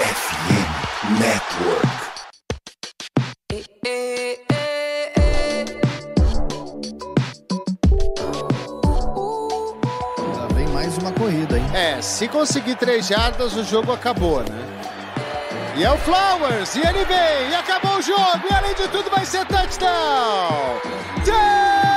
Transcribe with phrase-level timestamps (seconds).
[0.00, 1.88] FM Network.
[10.34, 11.66] Já vem mais uma corrida, hein?
[11.74, 14.46] É, se conseguir três jardas, o jogo acabou, né?
[15.76, 19.10] E é o Flowers, e ele vem, e acabou o jogo, e além de tudo
[19.10, 20.80] vai ser touchdown!
[21.24, 21.89] Touchdown,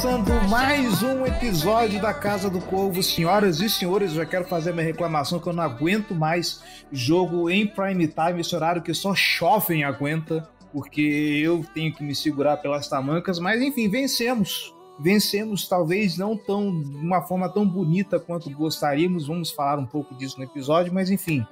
[0.00, 3.02] começando mais um episódio da Casa do Corvo.
[3.02, 7.66] Senhoras e senhores, já quero fazer minha reclamação que eu não aguento mais jogo em
[7.66, 11.02] prime time, esse horário que só chove aguenta, porque
[11.44, 14.74] eu tenho que me segurar pelas tamancas, mas enfim, vencemos.
[14.98, 19.26] Vencemos, talvez não tão de uma forma tão bonita quanto gostaríamos.
[19.26, 21.46] Vamos falar um pouco disso no episódio, mas enfim,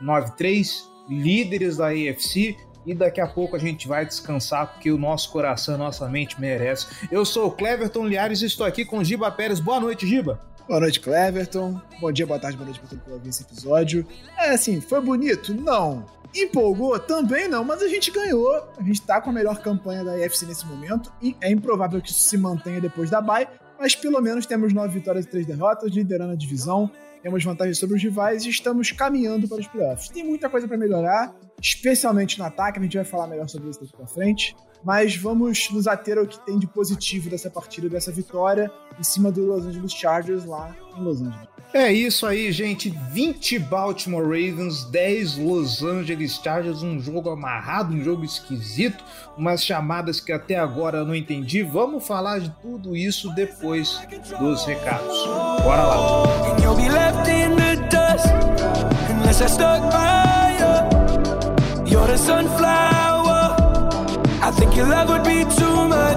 [0.00, 2.56] 9-3, líderes da AFC,
[2.88, 6.86] e daqui a pouco a gente vai descansar porque o nosso coração, nossa mente merece.
[7.12, 9.60] Eu sou o Cleverton Liares e estou aqui com Giba Pérez.
[9.60, 10.40] Boa noite, Giba.
[10.66, 11.78] Boa noite, Cleverton.
[12.00, 14.06] Bom dia, boa tarde, boa noite pra todo mundo que esse episódio.
[14.38, 15.52] É assim, foi bonito?
[15.52, 16.06] Não.
[16.34, 16.98] Empolgou?
[16.98, 18.66] Também não, mas a gente ganhou.
[18.78, 22.10] A gente tá com a melhor campanha da UFC nesse momento e é improvável que
[22.10, 23.46] isso se mantenha depois da bye,
[23.78, 26.90] mas pelo menos temos nove vitórias e três derrotas, liderando a divisão.
[27.22, 30.08] Temos vantagem sobre os rivais e estamos caminhando para os playoffs.
[30.08, 33.80] Tem muita coisa para melhorar, especialmente no ataque, a gente vai falar melhor sobre isso
[33.80, 34.56] daqui para frente.
[34.84, 39.32] Mas vamos nos ater ao que tem de positivo dessa partida, dessa vitória em cima
[39.32, 41.47] do Los Angeles Chargers lá em Los Angeles.
[41.72, 42.90] É isso aí, gente.
[43.12, 46.82] 20 Baltimore Ravens, 10 Los Angeles Chargers.
[46.82, 49.04] Um jogo amarrado, um jogo esquisito,
[49.36, 51.62] umas chamadas que até agora eu não entendi.
[51.62, 54.00] Vamos falar de tudo isso depois
[54.38, 55.16] dos recados.
[55.62, 56.28] Bora lá.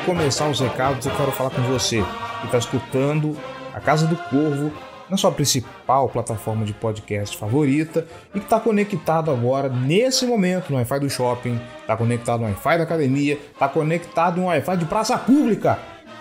[0.01, 2.03] de começar os recados, eu quero falar com você
[2.39, 3.37] que está escutando
[3.73, 4.71] a Casa do Corvo
[5.09, 10.77] na sua principal plataforma de podcast favorita e que está conectado agora, nesse momento, no
[10.77, 15.17] Wi-Fi do shopping, está conectado no Wi-Fi da academia, está conectado no Wi-Fi de praça
[15.17, 15.77] pública.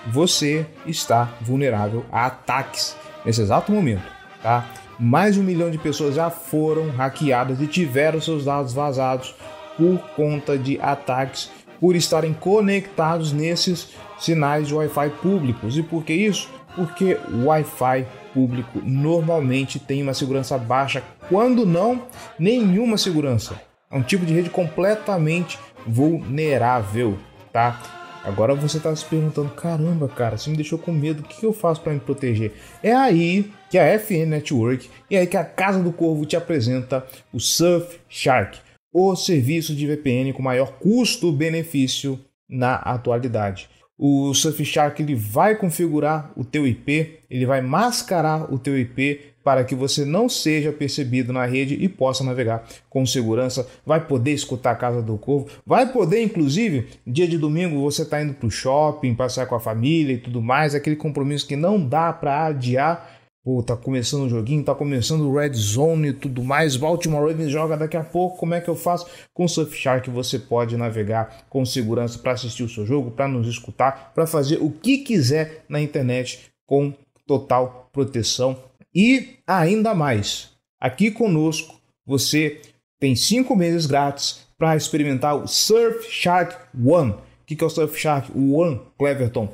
[0.08, 4.02] Você está vulnerável a ataques nesse exato momento,
[4.42, 4.66] tá?
[4.98, 9.34] Mais de um milhão de pessoas já foram hackeadas e tiveram seus dados vazados
[9.76, 15.76] por conta de ataques por estarem conectados nesses sinais de Wi-Fi públicos.
[15.76, 16.50] E por que isso?
[16.76, 22.02] Porque o Wi-Fi público normalmente tem uma segurança baixa, quando não,
[22.38, 23.60] nenhuma segurança.
[23.90, 27.18] É um tipo de rede completamente vulnerável,
[27.52, 27.80] tá?
[28.22, 31.54] Agora você está se perguntando, caramba, cara, você me deixou com medo, o que eu
[31.54, 32.52] faço para me proteger?
[32.82, 37.04] É aí que a FN Network e aí que a Casa do Corvo te apresenta
[37.32, 38.58] o Surfshark
[38.92, 42.18] o serviço de VPN com maior custo-benefício
[42.48, 43.68] na atualidade.
[44.02, 49.64] O Surfshark ele vai configurar o teu IP, ele vai mascarar o teu IP para
[49.64, 53.68] que você não seja percebido na rede e possa navegar com segurança.
[53.84, 58.22] Vai poder escutar a Casa do Corvo, vai poder, inclusive, dia de domingo você está
[58.22, 61.82] indo para o shopping, passear com a família e tudo mais, aquele compromisso que não
[61.82, 63.19] dá para adiar.
[63.42, 66.76] Pô, tá começando o joguinho, tá começando o Red Zone e tudo mais.
[66.76, 68.36] Baltimore Ravens joga daqui a pouco.
[68.36, 69.06] Como é que eu faço?
[69.32, 73.48] Com o Surfshark você pode navegar com segurança para assistir o seu jogo, para nos
[73.48, 76.92] escutar, para fazer o que quiser na internet com
[77.26, 78.58] total proteção.
[78.94, 82.60] E ainda mais, aqui conosco você
[82.98, 87.12] tem cinco meses grátis para experimentar o Surfshark One.
[87.12, 89.48] O que é o Surfshark One, Cleverton?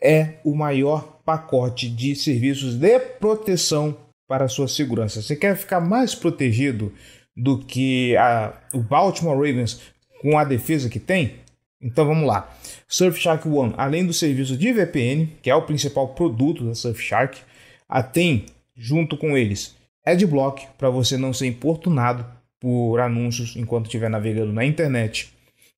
[0.00, 3.96] É o maior pacote de serviços de proteção
[4.28, 5.20] para a sua segurança.
[5.20, 6.92] Você quer ficar mais protegido
[7.36, 9.80] do que a, o Baltimore Ravens
[10.20, 11.34] com a defesa que tem?
[11.80, 12.50] Então vamos lá.
[12.86, 17.40] Surfshark One, além do serviço de VPN, que é o principal produto da Surfshark,
[17.88, 18.46] a tem
[18.76, 22.26] junto com eles Adblock para você não ser importunado
[22.60, 25.32] por anúncios enquanto estiver navegando na internet.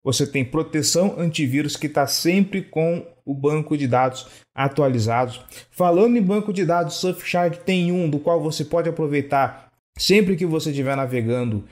[0.05, 5.41] Você tem proteção antivírus que está sempre com o banco de dados atualizados.
[5.71, 10.45] Falando em banco de dados, Surfshark tem um do qual você pode aproveitar sempre que
[10.45, 11.65] você estiver navegando,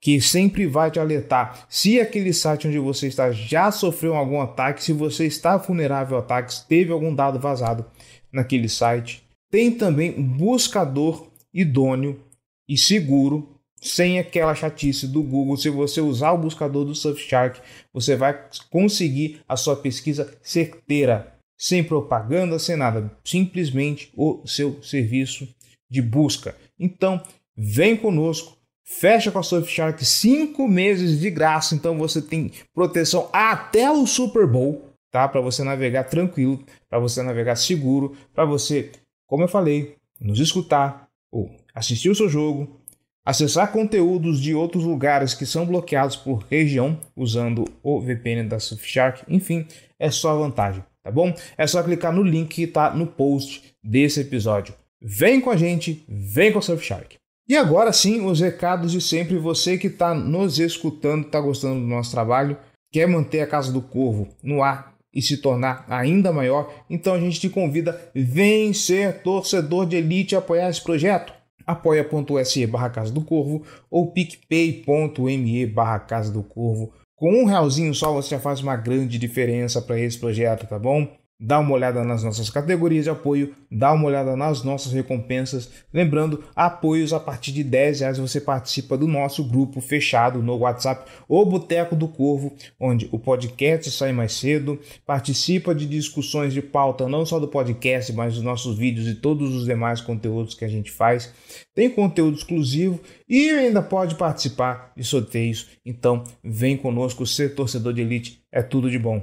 [0.00, 4.84] que sempre vai te alertar se aquele site onde você está já sofreu algum ataque,
[4.84, 7.86] se você está vulnerável a ataques, teve algum dado vazado
[8.32, 9.24] naquele site.
[9.50, 12.20] Tem também um buscador idôneo
[12.68, 13.53] e seguro
[13.84, 15.58] sem aquela chatice do Google.
[15.58, 17.60] Se você usar o buscador do Surfshark,
[17.92, 25.46] você vai conseguir a sua pesquisa certeira, sem propaganda, sem nada, simplesmente o seu serviço
[25.90, 26.56] de busca.
[26.80, 27.22] Então,
[27.54, 31.74] vem conosco, fecha com a Surfshark cinco meses de graça.
[31.74, 35.28] Então você tem proteção até o Super Bowl, tá?
[35.28, 38.90] Para você navegar tranquilo, para você navegar seguro, para você,
[39.26, 42.80] como eu falei, nos escutar ou assistir o seu jogo,
[43.24, 49.22] acessar conteúdos de outros lugares que são bloqueados por região usando o VPN da Surfshark,
[49.28, 49.66] enfim,
[49.98, 51.34] é só vantagem, tá bom?
[51.56, 54.74] É só clicar no link que está no post desse episódio.
[55.00, 57.16] Vem com a gente, vem com a Surfshark.
[57.48, 59.36] E agora sim, os recados de sempre.
[59.36, 62.56] Você que está nos escutando, está gostando do nosso trabalho,
[62.90, 67.20] quer manter a Casa do Corvo no ar e se tornar ainda maior, então a
[67.20, 71.32] gente te convida, vem ser torcedor de elite e apoiar esse projeto
[71.66, 76.92] apoia.se barra Casa do Corvo ou picpay.me barra Casa do Corvo.
[77.16, 81.08] Com um realzinho só você já faz uma grande diferença para esse projeto, tá bom?
[81.38, 85.70] Dá uma olhada nas nossas categorias de apoio, dá uma olhada nas nossas recompensas.
[85.92, 91.10] Lembrando, apoios a partir de 10 reais você participa do nosso grupo fechado no WhatsApp,
[91.28, 97.08] o Boteco do Corvo, onde o podcast sai mais cedo, participa de discussões de pauta
[97.08, 100.68] não só do podcast, mas dos nossos vídeos e todos os demais conteúdos que a
[100.68, 101.32] gente faz.
[101.74, 105.68] Tem conteúdo exclusivo e ainda pode participar de sorteios.
[105.84, 109.20] Então, vem conosco, ser torcedor de elite é tudo de bom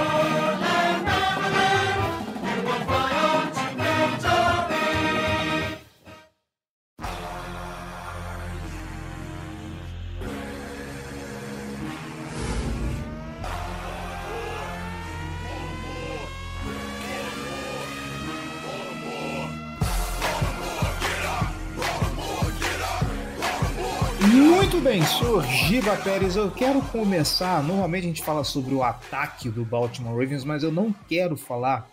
[24.74, 27.62] Muito bem, senhor Giba Pérez, eu quero começar.
[27.62, 31.88] Normalmente a gente fala sobre o ataque do Baltimore Ravens, mas eu não quero falar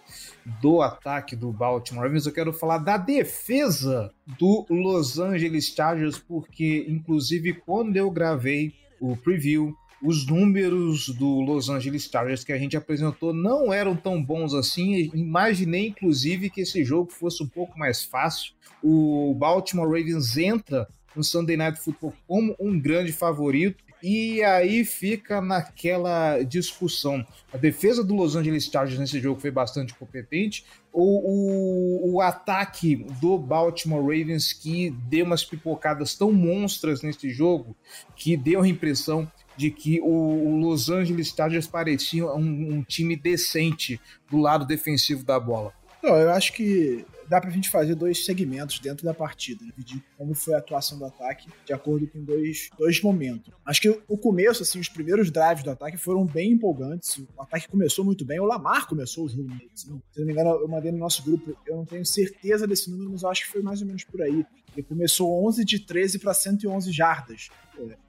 [0.59, 6.87] do ataque do Baltimore Ravens, eu quero falar da defesa do Los Angeles Chargers, porque,
[6.89, 12.75] inclusive, quando eu gravei o preview, os números do Los Angeles Chargers que a gente
[12.75, 15.11] apresentou não eram tão bons assim.
[15.13, 18.53] Imaginei, inclusive, que esse jogo fosse um pouco mais fácil.
[18.81, 23.83] O Baltimore Ravens entra no Sunday Night Football como um grande favorito.
[24.03, 27.23] E aí fica naquela discussão.
[27.53, 30.65] A defesa do Los Angeles Chargers nesse jogo foi bastante competente.
[30.91, 37.75] Ou o, o ataque do Baltimore Ravens que deu umas pipocadas tão monstras nesse jogo
[38.15, 44.01] que deu a impressão de que o, Los Angeles Chargers parecia um, um time decente
[44.29, 45.71] do lado defensivo da bola.
[46.01, 50.35] Não, eu acho que dá pra gente fazer dois segmentos dentro da partida, dividir como
[50.35, 53.53] foi a atuação do ataque de acordo com dois, dois momentos.
[53.65, 57.19] Acho que o começo, assim, os primeiros drives do ataque foram bem empolgantes.
[57.19, 59.49] O ataque começou muito bem, o Lamar começou o jogo.
[59.73, 60.01] Assim.
[60.11, 63.11] Se não me engano, eu mandei no nosso grupo, eu não tenho certeza desse número,
[63.11, 64.45] mas eu acho que foi mais ou menos por aí.
[64.75, 67.47] Ele começou 11 de 13 para 111 jardas.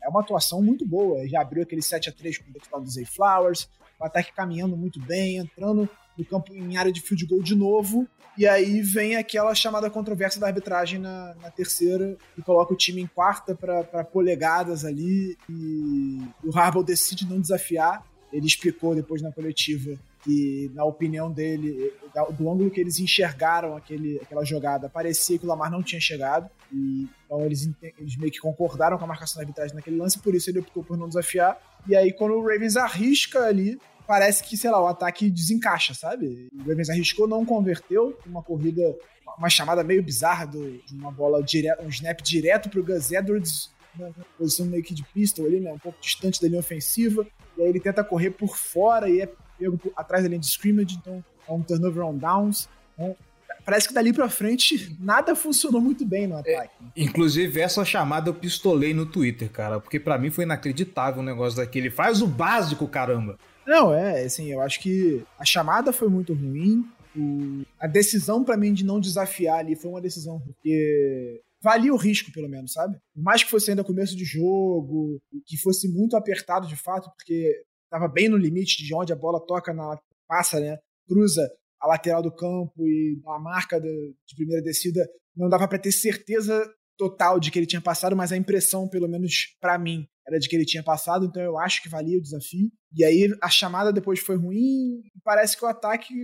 [0.02, 1.25] É uma atuação muito boa.
[1.29, 3.69] Já abriu aquele 7 a 3 com o touchdown do Zay Flowers.
[4.00, 5.88] O ataque caminhando muito bem, entrando
[6.23, 8.07] no campo em área de field goal de novo.
[8.37, 13.02] E aí vem aquela chamada controvérsia da arbitragem na, na terceira e coloca o time
[13.02, 15.37] em quarta para polegadas ali.
[15.50, 18.02] E o Harbaugh decide não desafiar.
[18.33, 21.93] Ele explicou depois na coletiva que, na opinião dele,
[22.38, 26.49] do ângulo que eles enxergaram aquele, aquela jogada, parecia que o Lamar não tinha chegado.
[26.73, 30.35] E, então eles, eles meio que concordaram com a marcação da arbitragem naquele lance, por
[30.35, 31.61] isso ele optou por não desafiar.
[31.87, 33.79] E aí, quando o Ravens arrisca ali,
[34.12, 36.47] parece que, sei lá, o ataque desencaixa, sabe?
[36.52, 38.95] O Ravens arriscou, não converteu, uma corrida,
[39.38, 43.71] uma chamada meio bizarra do, de uma bola direto, um snap direto pro Gus Edwards,
[43.99, 45.73] na posição meio que de pistol ali, né?
[45.73, 47.26] Um pouco distante da linha ofensiva.
[47.57, 50.99] E aí ele tenta correr por fora e é pego atrás da linha de scrimmage,
[51.00, 52.69] então é um turnover on downs.
[52.92, 53.16] Então,
[53.64, 56.71] parece que dali pra frente nada funcionou muito bem no ataque.
[56.95, 61.25] É, inclusive, essa chamada eu pistolei no Twitter, cara, porque para mim foi inacreditável o
[61.25, 61.88] negócio daquele.
[61.88, 63.38] Faz o básico, caramba!
[63.66, 66.85] Não, é, assim, eu acho que a chamada foi muito ruim.
[67.16, 71.97] O, a decisão para mim de não desafiar ali foi uma decisão porque valia o
[71.97, 72.99] risco, pelo menos, sabe?
[73.14, 78.09] Mais que fosse ainda começo de jogo, que fosse muito apertado de fato, porque estava
[78.09, 80.78] bem no limite de onde a bola toca na passa, né?
[81.07, 81.49] Cruza
[81.81, 85.92] a lateral do campo e a marca de, de primeira descida, não dava para ter
[85.92, 86.64] certeza
[86.97, 90.49] total de que ele tinha passado, mas a impressão, pelo menos para mim, era de
[90.49, 92.71] que ele tinha passado, então eu acho que valia o desafio.
[92.95, 96.15] E aí a chamada depois foi ruim, parece que o ataque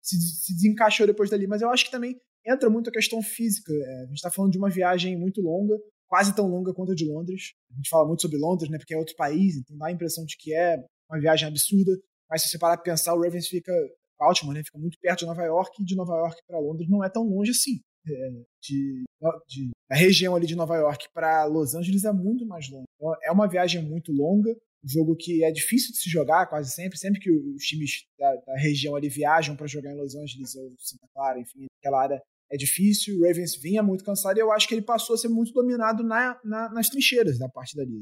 [0.00, 2.16] se, se desencaixou depois dali, mas eu acho que também
[2.46, 3.72] entra muito a questão física.
[3.72, 5.76] É, a gente está falando de uma viagem muito longa,
[6.08, 7.52] quase tão longa quanto a de Londres.
[7.72, 10.24] A gente fala muito sobre Londres, né, porque é outro país, então dá a impressão
[10.24, 10.76] de que é
[11.10, 11.92] uma viagem absurda.
[12.28, 13.72] Mas se você parar para pensar, o Ravens fica
[14.18, 17.02] Baltimore, né, fica muito perto de Nova York, e de Nova York para Londres não
[17.04, 17.80] é tão longe assim.
[18.04, 19.04] De,
[19.48, 22.86] de, da região ali de Nova York para Los Angeles é muito mais longe.
[22.96, 26.70] Então, é uma viagem muito longa, um jogo que é difícil de se jogar quase
[26.72, 30.54] sempre, sempre que os times da, da região ali viajam para jogar em Los Angeles
[30.54, 34.50] ou Santa Clara, enfim, aquela área é difícil, o Ravens vinha muito cansado e eu
[34.50, 38.00] acho que ele passou a ser muito dominado na, na, nas trincheiras da parte dali.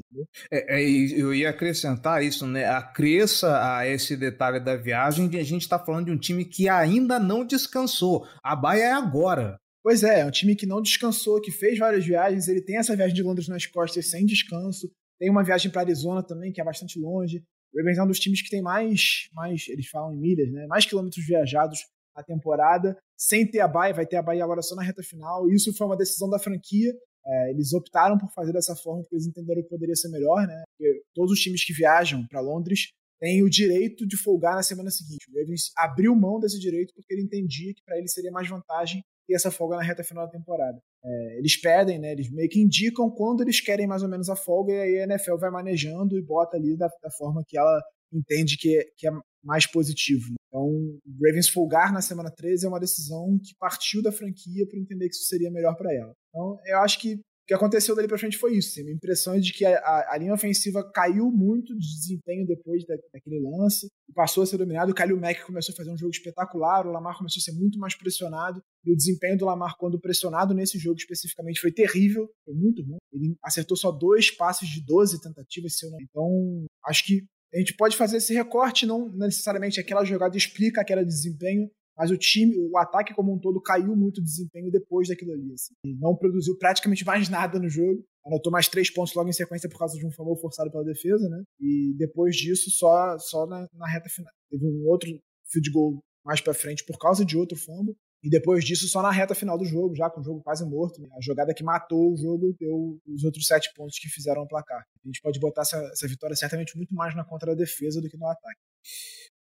[0.51, 2.65] É, é, eu ia acrescentar isso, né?
[2.65, 6.67] Acresça a esse detalhe da viagem de a gente está falando de um time que
[6.67, 8.27] ainda não descansou.
[8.43, 9.59] A baia é agora.
[9.89, 12.47] Pois é, é um time que não descansou, que fez várias viagens.
[12.47, 14.87] Ele tem essa viagem de Londres nas costas sem descanso.
[15.17, 17.43] Tem uma viagem para Arizona também, que é bastante longe.
[17.73, 20.67] O Ravens é um dos times que tem mais, mais, eles falam em milhas, né?
[20.67, 21.79] Mais quilômetros viajados
[22.15, 25.49] na temporada, sem ter a baia, vai ter a baia agora só na reta final.
[25.49, 26.93] Isso foi uma decisão da franquia.
[27.25, 30.65] É, eles optaram por fazer dessa forma porque eles entenderam que poderia ser melhor, né?
[30.67, 34.91] Porque todos os times que viajam para Londres têm o direito de folgar na semana
[34.91, 35.25] seguinte.
[35.31, 39.01] O Ravens abriu mão desse direito porque ele entendia que para ele seria mais vantagem
[39.29, 40.81] ter essa folga na reta final da temporada.
[41.05, 42.11] É, eles pedem, né?
[42.11, 45.03] Eles meio que indicam quando eles querem mais ou menos a folga e aí a
[45.03, 47.79] NFL vai manejando e bota ali da, da forma que ela
[48.11, 49.11] entende que é, que é
[49.43, 50.33] mais positivo.
[50.47, 54.79] Então, o Ravens folgar na semana 13 é uma decisão que partiu da franquia para
[54.79, 56.11] entender que isso seria melhor para ela.
[56.29, 58.69] Então, eu acho que que aconteceu dali para frente foi isso.
[58.69, 62.45] Assim, a impressão é de que a, a, a, linha ofensiva caiu muito de desempenho
[62.45, 64.91] depois da, daquele lance, passou a ser dominado.
[64.91, 67.79] O Kalil Mack começou a fazer um jogo espetacular, o Lamar começou a ser muito
[67.79, 72.53] mais pressionado, e o desempenho do Lamar, quando pressionado nesse jogo especificamente, foi terrível, foi
[72.53, 72.99] muito ruim.
[73.11, 75.97] Ele acertou só dois passes de 12 tentativas, se eu não.
[76.03, 81.03] Então, acho que a gente pode fazer esse recorte, não necessariamente aquela jogada explica aquele
[81.03, 81.67] desempenho,
[81.99, 85.51] mas o time, o ataque como um todo caiu muito o desempenho depois daquilo ali.
[85.51, 85.73] Assim.
[85.99, 88.01] Não produziu praticamente mais nada no jogo.
[88.25, 91.27] anotou mais três pontos logo em sequência por causa de um fumble forçado pela defesa,
[91.27, 91.43] né?
[91.59, 94.31] E depois disso, só, só na, na reta final.
[94.49, 95.09] Teve um outro
[95.51, 97.93] field goal mais para frente por causa de outro fumble.
[98.23, 101.01] E depois disso, só na reta final do jogo, já com o jogo quase morto.
[101.01, 101.09] Né?
[101.17, 104.85] A jogada que matou o jogo deu os outros sete pontos que fizeram o placar.
[105.03, 108.17] A gente pode botar essa, essa vitória certamente muito mais na contra defesa do que
[108.17, 108.59] no ataque.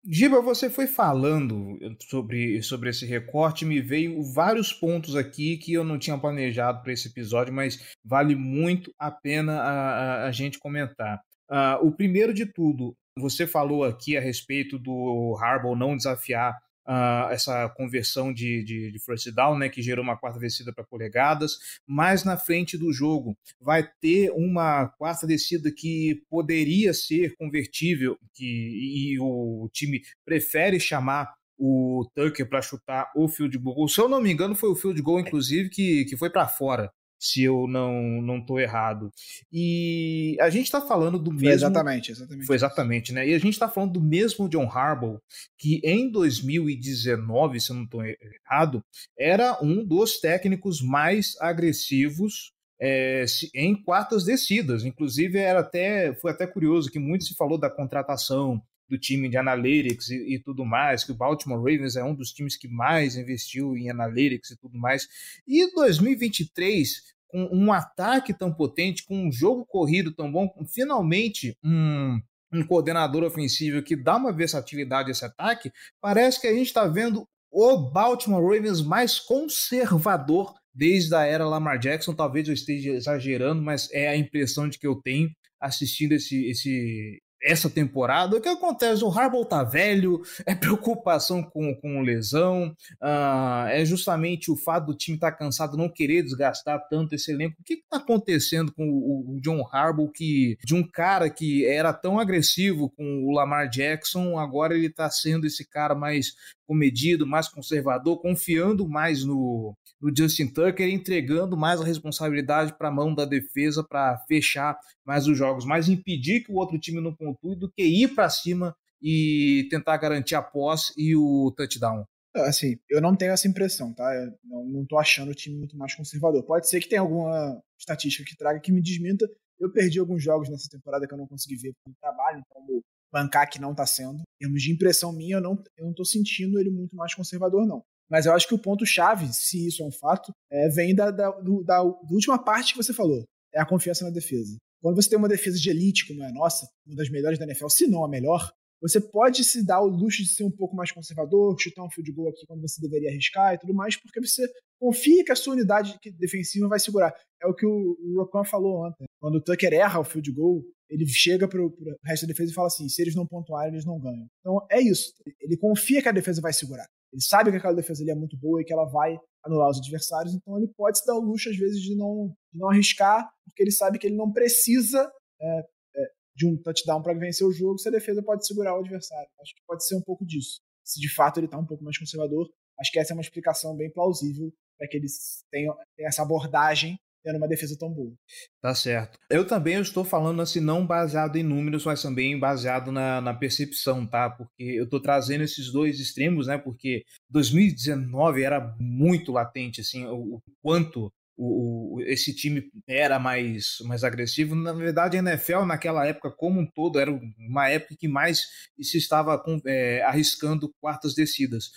[0.04, 1.78] Giba, você foi falando
[2.08, 6.92] sobre, sobre esse recorte, me veio vários pontos aqui que eu não tinha planejado para
[6.92, 11.20] esse episódio, mas vale muito a pena a, a, a gente comentar.
[11.50, 16.56] Uh, o primeiro de tudo, você falou aqui a respeito do Harbaugh não desafiar
[16.88, 20.84] uh, essa conversão de, de, de, first down, né, que gerou uma quarta descida para
[20.84, 28.18] polegadas, mas na frente do jogo vai ter uma quarta descida que poderia ser convertível,
[28.34, 33.88] que, e o time prefere chamar o Tucker para chutar o field goal.
[33.88, 36.90] Se eu não me engano, foi o field goal, inclusive, que, que foi para fora
[37.18, 39.10] se eu não não estou errado.
[39.52, 41.48] E a gente está falando do mesmo.
[41.50, 42.46] exatamente, exatamente.
[42.46, 43.28] Foi exatamente, né?
[43.28, 45.20] E a gente está falando do mesmo John Harbaugh,
[45.58, 48.82] que em 2019, se eu não estou errado,
[49.18, 54.84] era um dos técnicos mais agressivos é, em quartas descidas.
[54.84, 59.36] Inclusive, era até, foi até curioso que muito se falou da contratação do time de
[59.36, 63.16] analytics e, e, tudo mais, que o Baltimore Ravens é um dos times que mais
[63.16, 65.06] investiu em analytics e tudo mais.
[65.46, 71.56] E 2023, com um ataque tão potente, com um jogo corrido tão bom, com finalmente
[71.62, 72.18] um,
[72.52, 76.86] um coordenador ofensivo que dá uma versatilidade a esse ataque, parece que a gente está
[76.86, 82.14] vendo o Baltimore Ravens mais conservador desde a era Lamar Jackson.
[82.14, 85.30] Talvez eu esteja exagerando, mas é a impressão de que eu tenho
[85.60, 88.36] assistindo esse, esse, essa temporada.
[88.36, 89.04] O que acontece?
[89.04, 94.94] O Harbaugh tá velho, é preocupação com, com lesão, uh, é justamente o fato do
[94.96, 97.56] time estar tá cansado, não querer desgastar tanto esse elenco.
[97.60, 101.92] O que está acontecendo com o, o, John Harbaugh, que de um cara que era
[101.92, 106.34] tão agressivo com o Lamar Jackson, agora ele está sendo esse cara mais
[106.66, 112.92] comedido, mais conservador, confiando mais no, no Justin Tucker, entregando mais a responsabilidade para a
[112.92, 117.14] mão da defesa para fechar mais os jogos, mais impedir que o outro time não
[117.14, 122.04] pontue do que ir para cima e tentar garantir a posse e o touchdown.
[122.36, 124.14] É, assim, eu não tenho essa impressão, tá?
[124.14, 124.32] Eu
[124.66, 126.42] não, tô achando o time muito mais conservador.
[126.44, 129.28] Pode ser que tenha alguma estatística que traga que me desminta.
[129.58, 133.48] Eu perdi alguns jogos nessa temporada que eu não consegui ver pelo trabalho, como bancar
[133.50, 134.18] que não tá sendo.
[134.18, 137.82] Em termos de impressão minha, eu não, eu não sentindo ele muito mais conservador, não.
[138.10, 141.30] Mas eu acho que o ponto-chave, se isso é um fato, é, vem da, da,
[141.30, 143.24] do, da, da última parte que você falou.
[143.54, 144.56] É a confiança na defesa.
[144.80, 147.44] Quando você tem uma defesa de elite como é a nossa, uma das melhores da
[147.44, 150.76] NFL, se não a melhor, você pode se dar o luxo de ser um pouco
[150.76, 154.20] mais conservador, chutar um field goal aqui quando você deveria arriscar e tudo mais, porque
[154.20, 154.48] você
[154.80, 157.12] confia que a sua unidade defensiva vai segurar.
[157.42, 159.06] É o que o, o falou ontem.
[159.20, 162.54] Quando o Tucker erra o field goal, ele chega para o resto da defesa e
[162.54, 164.26] fala assim: se eles não pontuarem, eles não ganham.
[164.40, 165.12] Então é isso.
[165.40, 166.86] Ele confia que a defesa vai segurar.
[167.12, 169.78] Ele sabe que aquela defesa ali é muito boa e que ela vai anular os
[169.78, 173.28] adversários, então ele pode se dar o luxo, às vezes, de não, de não arriscar,
[173.44, 177.52] porque ele sabe que ele não precisa é, é, de um touchdown para vencer o
[177.52, 179.28] jogo se a defesa pode segurar o adversário.
[179.40, 180.60] Acho que pode ser um pouco disso.
[180.84, 183.76] Se de fato ele está um pouco mais conservador, acho que essa é uma explicação
[183.76, 188.12] bem plausível para que eles tenham, tenham essa abordagem tendo uma defesa tão boa.
[188.60, 189.18] Tá certo.
[189.30, 194.06] Eu também estou falando assim, não baseado em números, mas também baseado na, na percepção,
[194.06, 194.30] tá?
[194.30, 196.58] Porque eu estou trazendo esses dois extremos, né?
[196.58, 203.78] Porque 2019 era muito latente, assim, o, o quanto o, o, esse time era mais,
[203.84, 204.56] mais agressivo.
[204.56, 208.48] Na verdade, a NFL, naquela época como um todo, era uma época que mais
[208.80, 211.70] se estava é, arriscando quartas descidas.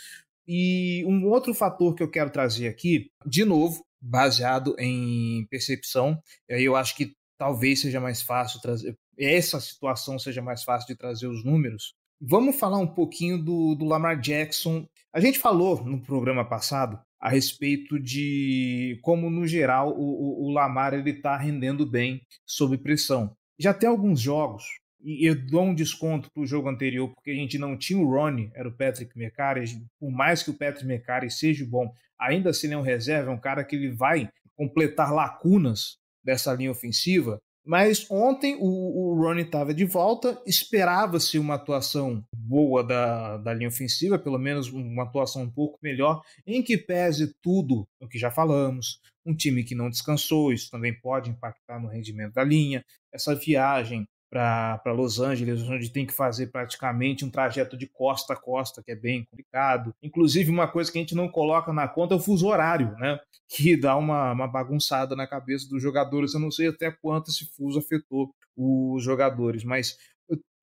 [0.48, 6.22] E um outro fator que eu quero trazer aqui, de novo, baseado em percepção.
[6.50, 10.96] Aí eu acho que talvez seja mais fácil trazer essa situação seja mais fácil de
[10.96, 11.94] trazer os números.
[12.20, 14.88] Vamos falar um pouquinho do, do Lamar Jackson.
[15.14, 20.94] A gente falou no programa passado a respeito de como, no geral, o, o Lamar
[21.08, 23.36] está rendendo bem sob pressão.
[23.60, 24.64] Já tem alguns jogos,
[25.04, 28.10] e eu dou um desconto para o jogo anterior, porque a gente não tinha o
[28.10, 29.66] Ronnie, era o Patrick McCarry.
[30.00, 33.40] Por mais que o Patrick McCarry seja bom, ainda assim ele é reserva, é um
[33.40, 37.40] cara que ele vai completar lacunas dessa linha ofensiva.
[37.64, 43.70] Mas ontem o, o Ronnie estava de volta, esperava-se uma atuação boa da, da linha
[43.70, 48.32] ofensiva, pelo menos uma atuação um pouco melhor, em que pese tudo o que já
[48.32, 53.36] falamos, um time que não descansou, isso também pode impactar no rendimento da linha, essa
[53.36, 58.82] viagem para Los Angeles, onde tem que fazer praticamente um trajeto de costa a costa,
[58.82, 59.94] que é bem complicado.
[60.02, 63.20] Inclusive, uma coisa que a gente não coloca na conta é o fuso horário, né?
[63.50, 66.34] Que dá uma, uma bagunçada na cabeça dos jogadores.
[66.34, 69.98] Eu não sei até quanto esse fuso afetou os jogadores, mas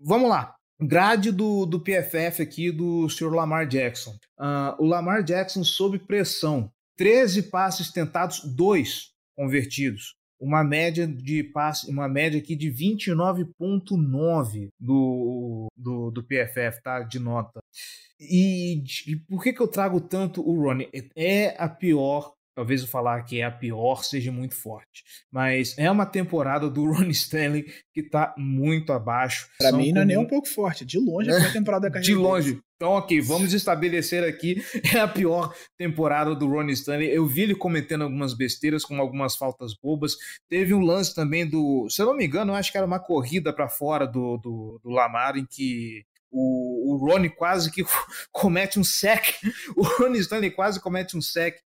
[0.01, 0.55] vamos lá.
[0.81, 3.35] Grade do, do PFF aqui do Sr.
[3.35, 4.13] Lamar Jackson.
[4.39, 6.73] Uh, o Lamar Jackson sob pressão.
[6.97, 15.69] 13 passes tentados, 2 convertidos uma média de passe, uma média aqui de 29.9 do,
[15.77, 17.01] do, do PFF, tá?
[17.01, 17.61] De nota.
[18.21, 20.89] E, e, por que, que eu trago tanto o Ronnie?
[21.17, 25.05] É a pior talvez eu falar que é a pior seja muito forte.
[25.31, 29.49] Mas é uma temporada do Ron Stanley que tá muito abaixo.
[29.59, 32.13] Para mim não é nem um pouco forte, de longe é a temporada da carreira.
[32.13, 32.51] De longe.
[32.51, 32.63] Dele.
[32.75, 34.61] Então, ok, vamos estabelecer aqui,
[34.93, 37.11] é a pior temporada do Ron Stanley.
[37.11, 40.17] Eu vi ele cometendo algumas besteiras, com algumas faltas bobas.
[40.49, 43.53] Teve um lance também do, se eu não me engano, acho que era uma corrida
[43.53, 47.85] para fora do, do, do Lamar, em que o, o Ronnie quase que
[48.33, 49.35] comete um sec.
[49.77, 51.57] O Ronnie Stanley quase comete um sec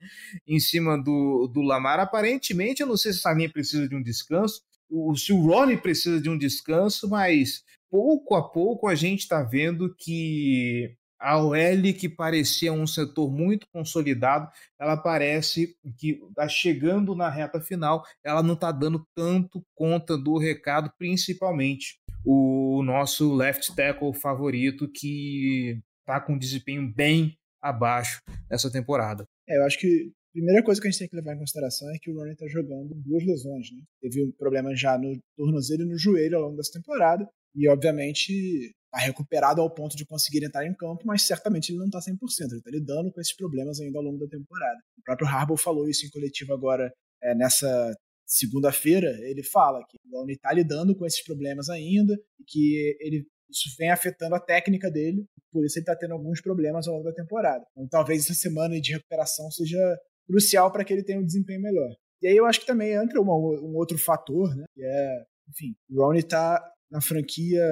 [0.46, 2.00] em cima do, do Lamar.
[2.00, 4.62] Aparentemente, eu não sei se essa linha precisa de um descanso.
[4.90, 9.42] O, se o Ronnie precisa de um descanso, mas pouco a pouco a gente está
[9.42, 17.14] vendo que a OL, que parecia um setor muito consolidado, ela parece que está chegando
[17.14, 23.74] na reta final, ela não está dando tanto conta do recado, principalmente o nosso left
[23.74, 29.24] tackle favorito que está com um desempenho bem abaixo nessa temporada.
[29.48, 31.88] É, eu acho que a primeira coisa que a gente tem que levar em consideração
[31.90, 33.82] é que o Ronnie está jogando duas lesões, né?
[34.00, 38.74] Teve um problema já no tornozelo e no joelho ao longo dessa temporada e, obviamente,
[38.86, 42.02] está recuperado ao ponto de conseguir entrar em campo, mas certamente ele não está 100%.
[42.48, 44.80] Ele está lidando com esses problemas ainda ao longo da temporada.
[44.98, 47.94] O próprio Harbaugh falou isso em coletivo agora é, nessa
[48.32, 53.26] segunda-feira, ele fala que o Ronnie está lidando com esses problemas ainda e que ele
[53.50, 57.04] isso vem afetando a técnica dele, por isso ele está tendo alguns problemas ao longo
[57.04, 57.62] da temporada.
[57.72, 59.78] Então, talvez essa semana de recuperação seja
[60.26, 61.90] crucial para que ele tenha um desempenho melhor.
[62.22, 64.64] E aí eu acho que também entra uma, um outro fator, né?
[64.74, 67.62] Que é, enfim, o Ronnie está na franquia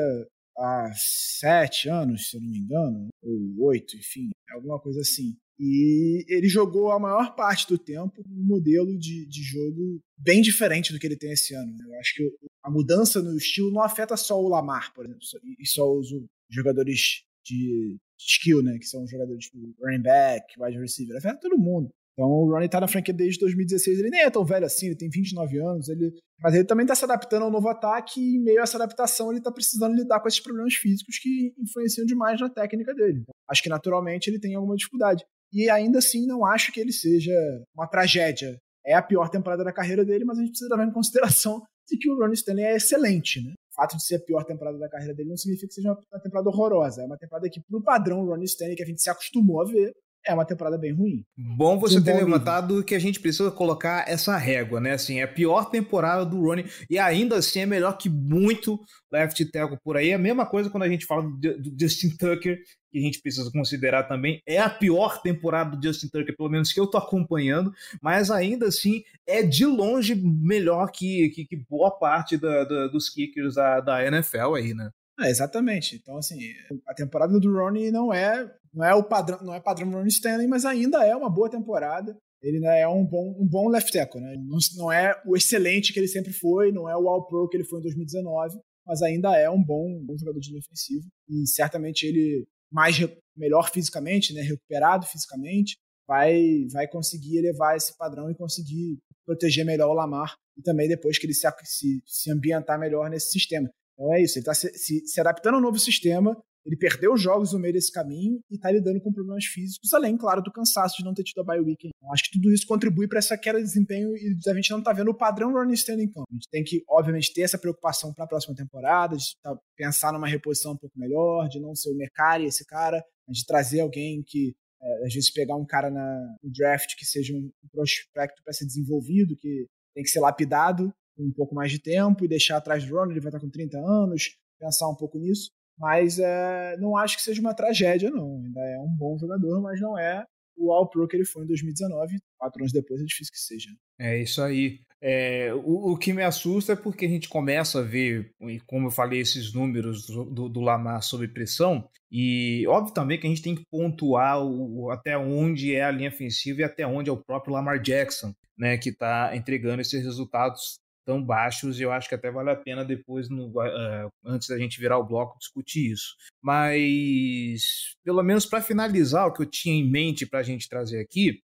[0.59, 5.35] há sete anos, se eu não me engano, ou oito, enfim, alguma coisa assim.
[5.63, 10.91] E ele jogou a maior parte do tempo um modelo de, de jogo bem diferente
[10.91, 11.71] do que ele tem esse ano.
[11.77, 11.85] Né?
[11.87, 12.31] Eu acho que
[12.65, 15.21] a mudança no estilo não afeta só o Lamar, por exemplo,
[15.59, 16.09] e só os
[16.49, 18.79] jogadores de skill, né?
[18.79, 21.91] Que são jogadores tipo running back, wide receiver, afeta todo mundo.
[22.15, 24.97] Então o Ronnie tá na franquia desde 2016, ele nem é tão velho assim, ele
[24.97, 26.13] tem 29 anos, ele...
[26.43, 29.31] mas ele também tá se adaptando ao novo ataque e em meio a essa adaptação
[29.31, 33.21] ele tá precisando lidar com esses problemas físicos que influenciam demais na técnica dele.
[33.21, 36.93] Então, acho que naturalmente ele tem alguma dificuldade e ainda assim não acho que ele
[36.93, 37.33] seja
[37.75, 38.59] uma tragédia.
[38.85, 41.99] É a pior temporada da carreira dele, mas a gente precisa levar em consideração de
[41.99, 43.53] que o Ronnie Stanley é excelente, né?
[43.73, 46.23] O fato de ser a pior temporada da carreira dele não significa que seja uma
[46.23, 47.03] temporada horrorosa.
[47.03, 49.93] É uma temporada que, pro padrão Ronnie Stanley, que a gente se acostumou a ver,
[50.27, 51.25] é uma temporada bem ruim.
[51.37, 52.85] Bom você um ter levantado nível.
[52.85, 54.93] que a gente precisa colocar essa régua, né?
[54.93, 58.79] Assim, é a pior temporada do Ronnie e ainda assim é melhor que muito
[59.11, 60.11] left tackle por aí.
[60.11, 62.59] É a mesma coisa quando a gente fala do, Justin Tucker,
[62.91, 64.43] que a gente precisa considerar também.
[64.47, 68.67] É a pior temporada do Justin Tucker, pelo menos que eu tô acompanhando, mas ainda
[68.67, 73.81] assim é de longe melhor que, que, que boa parte da, da, dos kickers da,
[73.81, 74.91] da NFL aí, né?
[75.21, 75.97] É, exatamente.
[75.97, 76.39] Então, assim,
[76.87, 80.47] a temporada do Ronnie não é, não é o padrão, não é padrão Ronnie Stanley,
[80.47, 82.17] mas ainda é uma boa temporada.
[82.43, 84.35] Ele ainda é um bom, um bom left tackle, né?
[84.39, 87.65] Não, não é o excelente que ele sempre foi, não é o All-Pro que ele
[87.65, 91.05] foi em 2019, mas ainda é um bom, um bom jogador de ofensiva.
[91.29, 92.97] E certamente ele, mais
[93.37, 94.41] melhor fisicamente, né?
[94.41, 95.77] Recuperado fisicamente,
[96.09, 101.19] vai, vai conseguir elevar esse padrão e conseguir proteger melhor o Lamar e também depois
[101.19, 103.71] que ele se, se, se ambientar melhor nesse sistema.
[104.01, 106.35] Então é isso, ele está se, se, se, adaptando ao novo sistema,
[106.65, 110.43] ele perdeu jogos no meio desse caminho e está lidando com problemas físicos, além, claro,
[110.43, 111.89] do cansaço de não ter tido a bye week.
[111.95, 114.79] Então, acho que tudo isso contribui para essa queda de desempenho e a gente não
[114.79, 116.27] está vendo o padrão Ronnie Stanley em campo.
[116.31, 120.13] A gente tem que, obviamente, ter essa preocupação para a próxima temporada, de tá, pensar
[120.15, 124.23] numa reposição um pouco melhor, de não ser o Mercari, esse cara, de trazer alguém
[124.27, 128.43] que é, às vezes pegar um cara na, no draft que seja um, um prospecto
[128.43, 132.57] para ser desenvolvido, que tem que ser lapidado um pouco mais de tempo e deixar
[132.57, 135.51] atrás do Ronald, ele vai estar com 30 anos, pensar um pouco nisso.
[135.79, 138.43] Mas é, não acho que seja uma tragédia, não.
[138.45, 140.25] Ainda é um bom jogador, mas não é
[140.57, 142.19] o All-Pro que ele foi em 2019.
[142.39, 143.71] Quatro anos depois é difícil que seja.
[143.99, 144.81] É isso aí.
[145.03, 148.35] É, o, o, que me assusta é porque a gente começa a ver,
[148.67, 153.27] como eu falei, esses números do, do, do Lamar sob pressão, e óbvio também que
[153.27, 157.09] a gente tem que pontuar o, até onde é a linha ofensiva e até onde
[157.09, 161.93] é o próprio Lamar Jackson, né, que está entregando esses resultados tão baixos, e eu
[161.93, 165.39] acho que até vale a pena depois, no, uh, antes da gente virar o bloco,
[165.39, 166.15] discutir isso.
[166.43, 171.01] Mas, pelo menos para finalizar, o que eu tinha em mente para a gente trazer
[171.01, 171.41] aqui,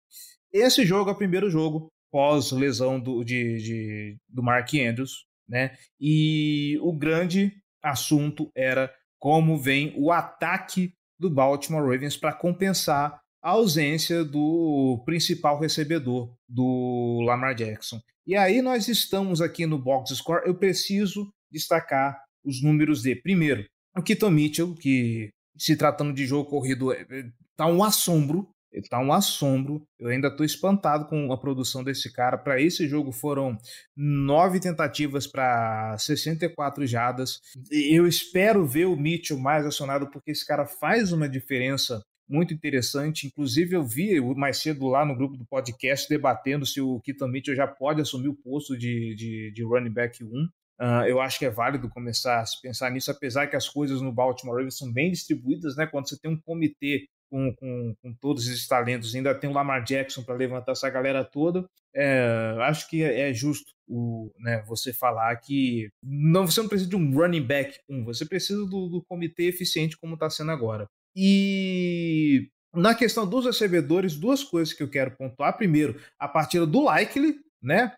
[0.52, 5.76] esse jogo é o primeiro jogo pós-lesão do, de, de, do Mark Andrews, né?
[6.00, 13.52] E o grande assunto era como vem o ataque do Baltimore Ravens para compensar a
[13.52, 18.00] ausência do principal recebedor do Lamar Jackson.
[18.26, 23.66] E aí nós estamos aqui no box score, eu preciso destacar os números de primeiro,
[23.96, 27.24] o Keaton Mitchell, que se tratando de jogo corrido, é, é,
[27.56, 28.50] tá um assombro,
[28.90, 29.86] Tá um assombro.
[30.00, 32.38] Eu ainda estou espantado com a produção desse cara.
[32.38, 33.58] Para esse jogo foram
[33.96, 37.40] nove tentativas para 64 jadas.
[37.72, 42.02] Eu espero ver o Mitchell mais acionado, porque esse cara faz uma diferença
[42.34, 43.28] muito interessante.
[43.28, 47.56] Inclusive, eu vi mais cedo lá no grupo do podcast debatendo se o Keaton Mitchell
[47.56, 50.28] já pode assumir o posto de, de, de running back 1.
[50.28, 53.70] Uh, ah, eu acho que é válido começar a se pensar nisso, apesar que as
[53.70, 55.86] coisas no Baltimore Ravens são bem distribuídas, né?
[55.86, 59.84] Quando você tem um comitê com, com, com todos esses talentos, ainda tem o Lamar
[59.84, 61.66] Jackson para levantar essa galera toda.
[61.96, 66.96] É, acho que é justo o, né, você falar que não, você não precisa de
[66.96, 70.88] um running back um, você precisa do, do comitê eficiente como está sendo agora.
[71.16, 75.56] E na questão dos recebedores, duas coisas que eu quero pontuar.
[75.56, 77.94] Primeiro, a partida do Likely, né?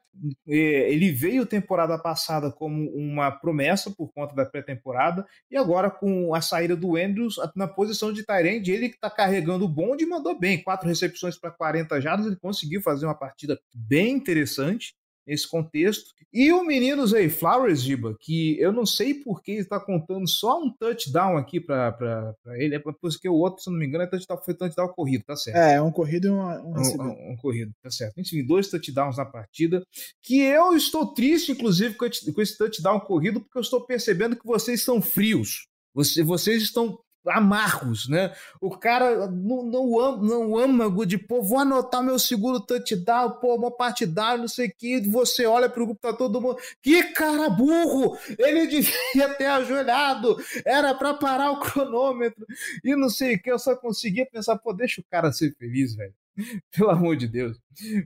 [0.45, 6.41] Ele veio temporada passada como uma promessa por conta da pré-temporada e agora com a
[6.41, 10.61] saída do Andrews na posição de Tyrande, ele que está carregando o bonde mandou bem,
[10.61, 14.93] quatro recepções para 40 jardas, ele conseguiu fazer uma partida bem interessante
[15.25, 16.13] nesse contexto.
[16.33, 20.61] E o menino Zay Flowers, Giba, que eu não sei por que está contando só
[20.61, 24.41] um touchdown aqui para ele, é porque o outro, se não me engano, é touchdown,
[24.43, 25.57] foi touchdown corrido, tá certo.
[25.57, 28.19] É, um corrido e um, um, um, um, corrido, tá certo.
[28.19, 29.81] Enfim, dois touchdowns na partida,
[30.21, 34.83] que eu estou triste, inclusive, com esse touchdown corrido, porque eu estou percebendo que vocês
[34.83, 35.67] são frios.
[35.93, 38.33] Vocês estão amargos, né?
[38.61, 43.55] O cara não, não, ama, não ama de pô, vou anotar meu segundo touchdown, pô,
[43.55, 45.01] uma partidária, não sei o que.
[45.01, 46.57] Você olha pro grupo, tá todo mundo.
[46.81, 48.17] Que cara burro!
[48.37, 52.45] Ele devia ter ajoelhado, era para parar o cronômetro
[52.83, 53.51] e não sei o que.
[53.51, 56.13] Eu só conseguia pensar, pô, deixa o cara ser feliz, velho.
[56.75, 57.57] Pelo amor de Deus.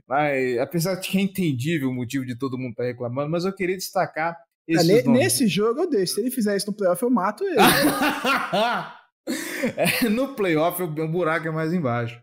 [0.06, 3.44] Mas, apesar de que é entendível o motivo de todo mundo estar tá reclamando, mas
[3.44, 4.36] eu queria destacar.
[4.70, 6.14] Ah, nesse jogo eu deixo.
[6.14, 7.56] Se ele fizer isso no playoff, eu mato ele.
[9.76, 12.20] É, no playoff o buraco é mais embaixo.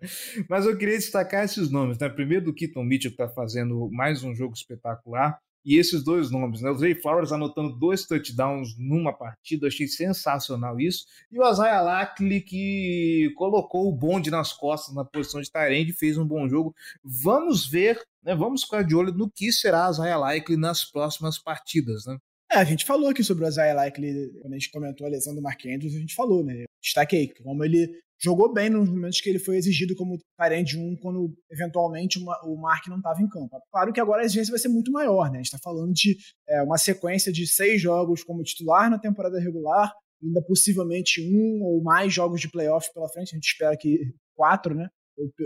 [0.50, 2.10] Mas eu queria destacar esses nomes, né?
[2.10, 5.40] Primeiro do Keaton Mitchell, que está fazendo mais um jogo espetacular.
[5.66, 6.70] E esses dois nomes, né?
[6.70, 11.06] O Zay Flowers anotando dois touchdowns numa partida, achei sensacional isso.
[11.30, 16.18] E o Isaiah Lackley, que colocou o bonde nas costas na posição de Tyrande, fez
[16.18, 16.74] um bom jogo.
[17.04, 18.34] Vamos ver, né?
[18.34, 22.18] Vamos ficar de olho no que será Isaiah Lackley nas próximas partidas, né?
[22.52, 25.36] É, a gente falou aqui sobre o Isaiah Likely, quando a gente comentou a lesão
[25.36, 26.64] do Mark Andrews, a gente falou, né?
[26.82, 31.36] Destaquei como ele jogou bem nos momentos que ele foi exigido como parente 1 quando
[31.52, 33.60] eventualmente uma, o Mark não estava em campo.
[33.72, 35.40] Claro que agora a exigência vai ser muito maior, né?
[35.40, 39.40] A gente está falando de é, uma sequência de seis jogos como titular na temporada
[39.40, 44.00] regular, ainda possivelmente um ou mais jogos de playoff pela frente, a gente espera que
[44.36, 44.88] quatro, né?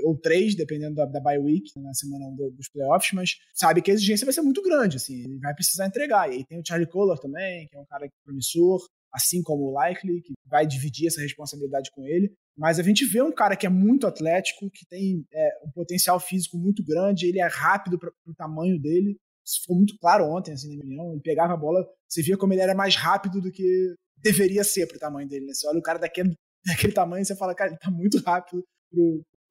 [0.04, 3.94] Ou, três, dependendo da, da bye week, na semana dos playoffs, mas sabe que a
[3.94, 6.30] exigência vai ser muito grande, assim, ele vai precisar entregar.
[6.30, 9.72] E aí tem o Charlie Kohler também, que é um cara promissor, assim como o
[9.72, 12.34] Likely, que vai dividir essa responsabilidade com ele.
[12.58, 16.20] Mas a gente vê um cara que é muito atlético, que tem é, um potencial
[16.20, 19.18] físico muito grande, ele é rápido para o tamanho dele.
[19.46, 21.12] Isso ficou muito claro ontem, assim, na minha opinião.
[21.14, 24.88] Ele pegava a bola, você via como ele era mais rápido do que deveria ser
[24.88, 25.46] para o tamanho dele.
[25.46, 25.54] Né?
[25.54, 28.64] Você olha o cara daquele, daquele tamanho e você fala, cara, ele tá muito rápido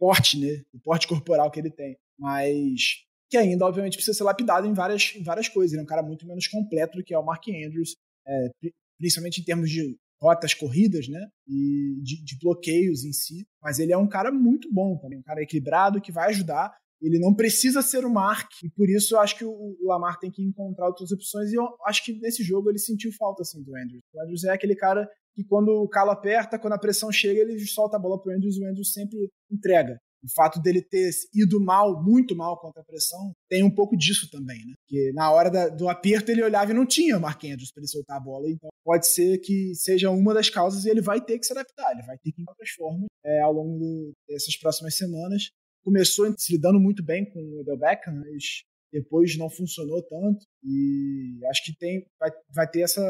[0.01, 0.63] porte, né?
[0.73, 1.97] O porte corporal que ele tem.
[2.19, 5.73] Mas que ainda, obviamente, precisa ser lapidado em várias, em várias coisas.
[5.73, 7.95] Ele é um cara muito menos completo do que é o Mark Andrews,
[8.27, 8.51] é,
[8.99, 11.29] principalmente em termos de rotas corridas, né?
[11.47, 13.47] E de, de, bloqueios em si.
[13.63, 16.75] Mas ele é um cara muito bom também, um cara equilibrado que vai ajudar.
[17.01, 20.31] Ele não precisa ser o Mark, e por isso eu acho que o Lamar tem
[20.31, 21.51] que encontrar outras opções.
[21.51, 24.03] E eu acho que nesse jogo ele sentiu falta assim, do Andrews.
[24.13, 27.59] O Andrews é aquele cara que quando o calo aperta, quando a pressão chega, ele
[27.67, 29.99] solta a bola pro Andrews e o Andrews sempre entrega.
[30.23, 34.31] O fato dele ter ido mal, muito mal contra a pressão, tem um pouco disso
[34.31, 34.75] também, né?
[34.77, 37.81] Porque na hora da, do aperto ele olhava e não tinha o Mark Andrews para
[37.81, 41.25] ele soltar a bola, então pode ser que seja uma das causas e ele vai
[41.25, 44.57] ter que se adaptar, ele vai ter que ir outras formas é, ao longo dessas
[44.59, 45.51] próximas semanas.
[45.83, 48.63] Começou se lidando muito bem com o Odell Beckham, mas
[48.93, 53.01] depois não funcionou tanto e acho que tem vai, vai ter essa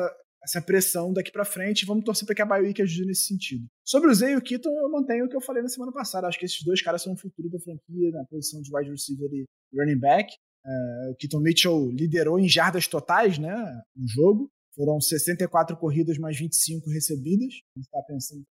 [0.43, 1.87] essa pressão daqui para frente.
[1.87, 3.67] Vamos torcer para que a Bioweek ajude nesse sentido.
[3.85, 6.27] Sobre o Zay e o Keaton, eu mantenho o que eu falei na semana passada.
[6.27, 9.31] Acho que esses dois caras são o futuro da franquia na posição de wide receiver
[9.33, 10.33] e running back.
[10.65, 13.55] É, o Keaton Mitchell liderou em jardas totais, né,
[13.97, 14.51] no jogo.
[14.75, 17.53] Foram 64 corridas mais 25 recebidas.
[17.77, 18.45] A gente está pensando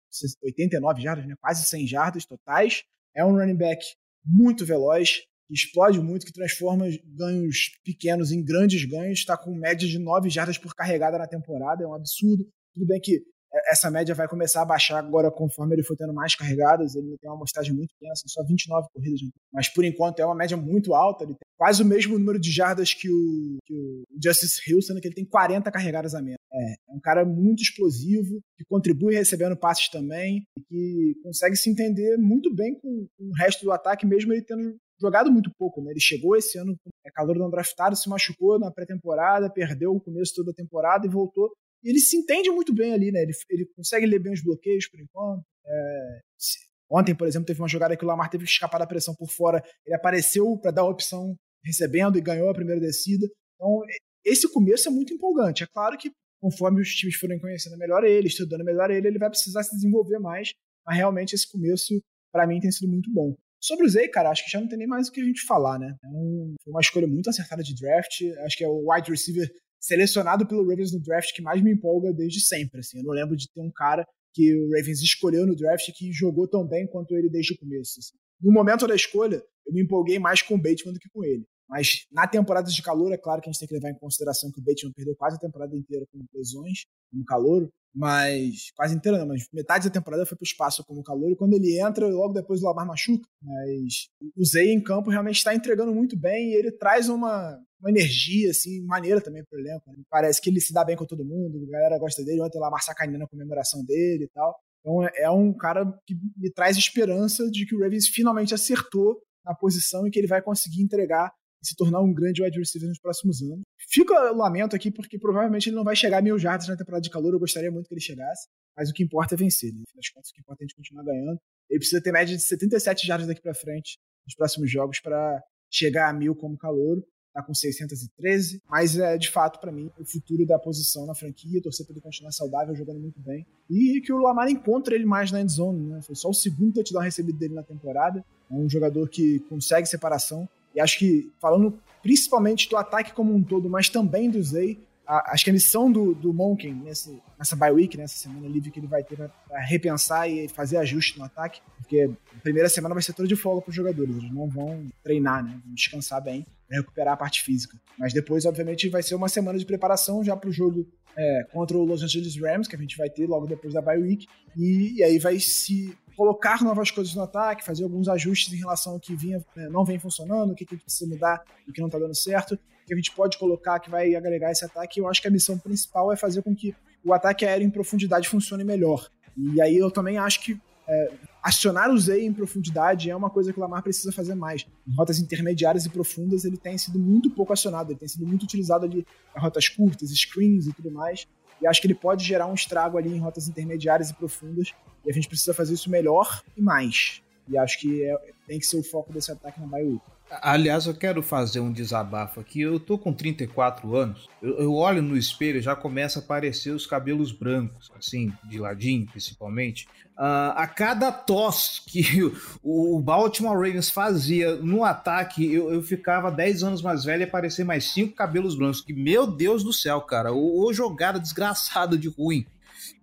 [0.42, 1.34] 89 jardas, né?
[1.40, 2.82] quase 100 jardas totais.
[3.14, 3.82] É um running back
[4.24, 9.18] muito veloz, explode muito, que transforma ganhos pequenos em grandes ganhos.
[9.18, 12.46] Está com média de 9 jardas por carregada na temporada, é um absurdo.
[12.74, 13.22] Tudo bem que
[13.70, 16.94] essa média vai começar a baixar agora conforme ele for tendo mais carregadas.
[16.94, 19.20] Ele tem uma amostragem muito pequena, só 29 corridas.
[19.52, 21.24] Mas por enquanto é uma média muito alta.
[21.24, 25.00] Ele tem quase o mesmo número de jardas que o, que o Justice Hill, sendo
[25.00, 26.38] que ele tem 40 carregadas a menos.
[26.52, 31.70] É, é um cara muito explosivo, que contribui recebendo passes também, e que consegue se
[31.70, 35.82] entender muito bem com, com o resto do ataque, mesmo ele tendo jogado muito pouco,
[35.82, 35.90] né?
[35.92, 40.34] Ele chegou esse ano é calor não draftado, se machucou na pré-temporada, perdeu o começo
[40.34, 41.50] toda a temporada e voltou
[41.82, 43.22] e ele se entende muito bem ali, né?
[43.22, 45.44] Ele, ele consegue ler bem os bloqueios por enquanto.
[45.66, 46.58] É, se,
[46.90, 49.30] ontem, por exemplo, teve uma jogada que o Lamar teve que escapar da pressão por
[49.30, 49.62] fora.
[49.86, 53.26] Ele apareceu para dar a opção recebendo e ganhou a primeira descida.
[53.54, 53.80] Então,
[54.24, 55.62] esse começo é muito empolgante.
[55.62, 59.28] É claro que conforme os times forem conhecendo melhor ele, estudando melhor ele, ele vai
[59.28, 60.52] precisar se desenvolver mais.
[60.84, 62.00] Mas realmente esse começo,
[62.32, 63.36] para mim, tem sido muito bom.
[63.60, 65.44] Sobre o Zay, cara, acho que já não tem nem mais o que a gente
[65.44, 65.96] falar, né?
[66.04, 68.22] É um, uma escolha muito acertada de draft.
[68.44, 69.48] Acho que é o wide receiver
[69.80, 72.80] selecionado pelo Ravens no draft que mais me empolga desde sempre.
[72.80, 72.98] Assim.
[72.98, 76.46] Eu não lembro de ter um cara que o Ravens escolheu no draft que jogou
[76.48, 77.98] tão bem quanto ele desde o começo.
[77.98, 78.14] Assim.
[78.40, 81.44] No momento da escolha, eu me empolguei mais com o Bateman do que com ele.
[81.68, 84.50] Mas na temporada de calor, é claro que a gente tem que levar em consideração
[84.50, 89.18] que o Bateman perdeu quase a temporada inteira com lesões no calor, mas quase inteira
[89.18, 92.06] não, mas metade da temporada foi para o espaço como calor, e quando ele entra,
[92.06, 93.28] logo depois o Lamar machuca.
[93.42, 97.90] Mas o Zay em campo realmente está entregando muito bem e ele traz uma, uma
[97.90, 99.90] energia, assim, maneira também pro elenco.
[99.90, 100.02] Né?
[100.08, 102.60] Parece que ele se dá bem com todo mundo, a galera gosta dele, ontem o
[102.60, 104.56] Lamar sacaneando a comemoração dele e tal.
[104.80, 109.20] Então é, é um cara que me traz esperança de que o Ravens finalmente acertou
[109.44, 112.88] na posição e que ele vai conseguir entregar e se tornar um grande wide receiver
[112.88, 113.62] nos próximos anos.
[113.88, 117.02] Fica o lamento aqui, porque provavelmente ele não vai chegar a mil jardas na temporada
[117.02, 117.32] de calor.
[117.32, 119.72] Eu gostaria muito que ele chegasse, mas o que importa é vencer.
[119.72, 119.80] Né?
[119.80, 121.38] No final das contas, o que importa é a gente continuar ganhando.
[121.70, 126.08] Ele precisa ter média de 77 jardas daqui para frente nos próximos jogos para chegar
[126.08, 127.02] a mil como calor.
[127.34, 131.62] Tá com 613, mas é de fato para mim o futuro da posição na franquia.
[131.62, 133.46] Torcer para ele continuar saudável, jogando muito bem.
[133.70, 136.02] E que o Lamar encontre ele mais na endzone, né?
[136.02, 138.24] Foi só o segundo touchdown recebido dele na temporada.
[138.50, 143.42] É um jogador que consegue separação e acho que, falando principalmente do ataque como um
[143.42, 147.56] todo, mas também do Zay, a, acho que a missão do, do Monken nesse, nessa
[147.56, 151.24] bye week, nessa semana livre que ele vai ter para repensar e fazer ajuste no
[151.24, 154.48] ataque, porque a primeira semana vai ser toda de folga para os jogadores, eles não
[154.48, 155.60] vão treinar, né?
[155.64, 157.76] Vão descansar bem, recuperar a parte física.
[157.98, 160.86] Mas depois, obviamente, vai ser uma semana de preparação já para o jogo
[161.16, 163.98] é, contra o Los Angeles Rams, que a gente vai ter logo depois da bye
[163.98, 168.56] week, e, e aí vai se colocar novas coisas no ataque, fazer alguns ajustes em
[168.56, 171.80] relação ao que vinha, né, não vem funcionando, o que, que precisa mudar, o que
[171.80, 174.98] não está dando certo, o que a gente pode colocar que vai agregar esse ataque.
[174.98, 178.28] Eu acho que a missão principal é fazer com que o ataque aéreo em profundidade
[178.28, 179.08] funcione melhor.
[179.36, 183.52] E aí eu também acho que é, acionar o Zay em profundidade é uma coisa
[183.52, 184.66] que o Lamar precisa fazer mais.
[184.88, 188.42] Em rotas intermediárias e profundas, ele tem sido muito pouco acionado, ele tem sido muito
[188.42, 191.28] utilizado ali em rotas curtas, screens e tudo mais.
[191.60, 194.72] E acho que ele pode gerar um estrago ali em rotas intermediárias e profundas
[195.04, 197.22] e a gente precisa fazer isso melhor e mais.
[197.48, 198.16] E acho que é,
[198.46, 200.00] tem que ser o foco desse ataque na Bahia.
[200.30, 202.60] Aliás, eu quero fazer um desabafo aqui.
[202.60, 204.28] Eu tô com 34 anos.
[204.42, 208.58] Eu, eu olho no espelho e já começa a aparecer os cabelos brancos, assim, de
[208.58, 209.88] ladinho, principalmente.
[210.18, 212.24] Uh, a cada tosse que
[212.62, 217.24] o, o, Baltimore Ravens fazia no ataque, eu, eu ficava 10 anos mais velho e
[217.24, 218.80] aparecer mais 5 cabelos brancos.
[218.80, 222.46] Que, meu Deus do céu, cara, o jogada desgraçada de ruim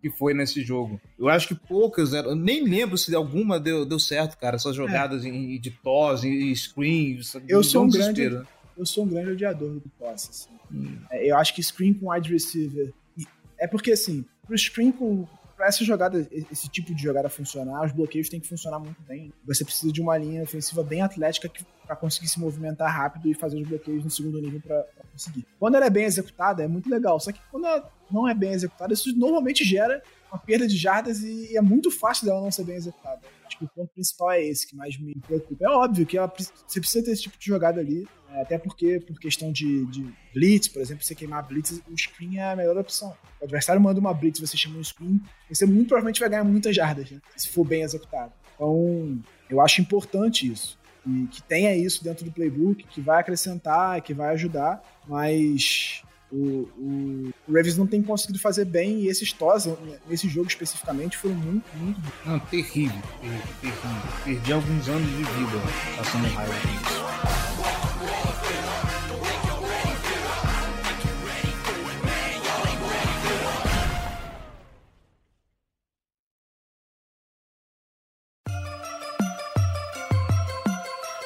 [0.02, 1.00] que foi nesse jogo.
[1.18, 4.56] Eu acho que poucas, eu nem lembro se alguma deu, deu certo, cara.
[4.56, 5.30] Essas jogadas é.
[5.30, 7.36] em, de tos, em screens.
[7.48, 8.42] Eu sou um grande,
[8.78, 10.30] eu sou um grande odiador do toss.
[10.30, 10.50] Assim.
[10.72, 10.98] Hum.
[11.10, 12.94] É, eu acho que screen com wide receiver.
[13.58, 17.94] É porque assim, pro screen com para essa jogada, esse tipo de jogada funcionar, os
[17.94, 19.32] bloqueios têm que funcionar muito bem.
[19.46, 21.50] Você precisa de uma linha ofensiva bem atlética
[21.86, 25.46] para conseguir se movimentar rápido e fazer os bloqueios no segundo nível para conseguir.
[25.60, 27.20] Quando ela é bem executada, é muito legal.
[27.20, 30.02] Só que quando ela não é bem executada, isso normalmente gera
[30.32, 33.22] uma perda de jardas e é muito fácil dela não ser bem executada.
[33.46, 35.66] Acho que o ponto principal é esse que mais me preocupa.
[35.66, 36.32] É óbvio que ela,
[36.68, 40.14] você precisa ter esse tipo de jogada ali, é, até porque, por questão de, de,
[40.34, 43.16] blitz, por exemplo, você queimar blitz, o screen é a melhor opção.
[43.40, 46.76] O adversário manda uma blitz, você chama um screen, você muito provavelmente vai ganhar muitas
[46.76, 48.34] jardas, né, se for bem executado.
[48.56, 50.78] Então, eu acho importante isso.
[51.08, 56.68] E que tenha isso dentro do playbook, que vai acrescentar, que vai ajudar, mas o,
[56.78, 59.68] o, Ravens não tem conseguido fazer bem e esses tos,
[60.10, 62.02] nesse jogo especificamente, foram muito, muito.
[62.26, 63.80] Não, terrível, terrível, terrível.
[64.24, 65.62] Perdi alguns anos de vida
[65.98, 67.06] passando raiva disso.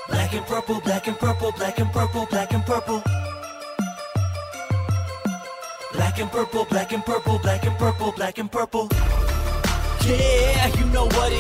[0.10, 3.19] Black and purple, black and purple, black and purple, black and purple.
[6.10, 9.09] Black and purple, black and purple, black and purple, black and purple.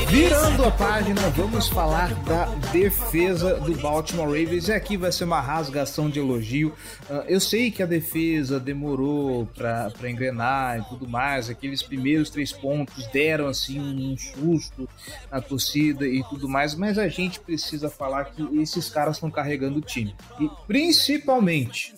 [0.09, 4.67] Virando a página, vamos falar da defesa do Baltimore Ravens.
[4.67, 6.73] E aqui vai ser uma rasgação de elogio.
[7.09, 11.49] Uh, eu sei que a defesa demorou para engrenar e tudo mais.
[11.49, 14.89] Aqueles primeiros três pontos deram assim um susto
[15.31, 16.73] na torcida e tudo mais.
[16.75, 20.15] Mas a gente precisa falar que esses caras estão carregando o time.
[20.39, 21.93] E principalmente,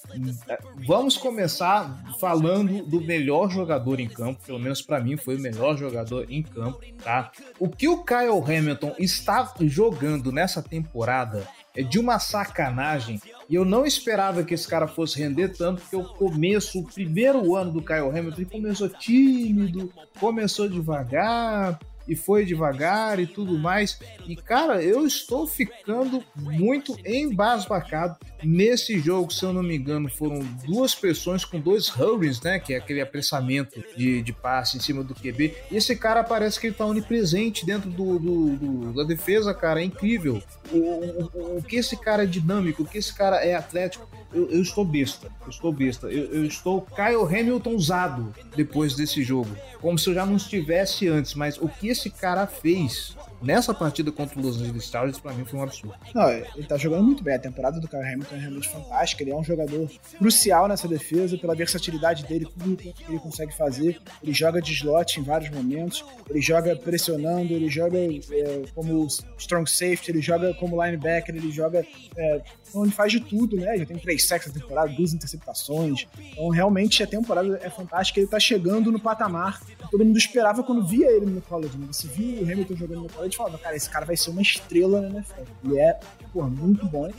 [0.86, 4.41] vamos começar falando do melhor jogador em campo.
[4.45, 7.31] Pelo menos para mim foi o melhor jogador em campo tá?
[7.59, 13.21] O que o Kyle Hamilton está jogando nessa temporada é de uma sacanagem.
[13.49, 17.55] E eu não esperava que esse cara fosse render tanto, porque o começo, o primeiro
[17.55, 23.99] ano do Kyle Hamilton, ele começou tímido, começou devagar, e foi devagar e tudo mais.
[24.27, 29.31] E cara, eu estou ficando muito embasbacado nesse jogo.
[29.31, 32.59] Se eu não me engano, foram duas pessoas com dois hurries, né?
[32.59, 35.55] Que é aquele apressamento de, de passe em cima do QB.
[35.71, 39.81] E esse cara parece que ele tá onipresente dentro do, do, do da defesa, cara.
[39.81, 40.41] É incrível.
[40.71, 44.07] O, o, o, que esse cara é dinâmico, o que esse cara é atlético.
[44.34, 46.07] Eu, eu estou besta, eu estou besta.
[46.07, 49.49] Eu, eu estou Kyle Hamilton usado depois desse jogo.
[49.79, 54.11] Como se eu já não estivesse antes, mas o que esse cara fez nessa partida
[54.11, 55.95] contra o Los Angeles Chargers, pra mim, foi um absurdo.
[56.13, 57.35] Não, ele tá jogando muito bem.
[57.35, 59.23] A temporada do Kyle Hamilton é realmente fantástica.
[59.23, 63.99] Ele é um jogador crucial nessa defesa, pela versatilidade dele, tudo que ele consegue fazer.
[64.23, 69.69] Ele joga de slot em vários momentos, ele joga pressionando, ele joga é, como strong
[69.69, 71.85] safety, ele joga como linebacker, ele joga.
[72.15, 73.77] É, então ele faz de tudo, né?
[73.77, 76.05] Já tem três sacks na temporada, duas interceptações.
[76.31, 78.19] Então, realmente, a temporada é fantástica.
[78.19, 79.59] Ele tá chegando no patamar
[79.91, 81.77] todo mundo esperava quando via ele no college.
[81.77, 81.87] Né?
[81.91, 84.41] Você viu o Hamilton jogando no college gente falava, cara, esse cara vai ser uma
[84.41, 85.41] estrela na NFL.
[85.65, 85.99] Ele é,
[86.31, 87.11] pô, muito bom.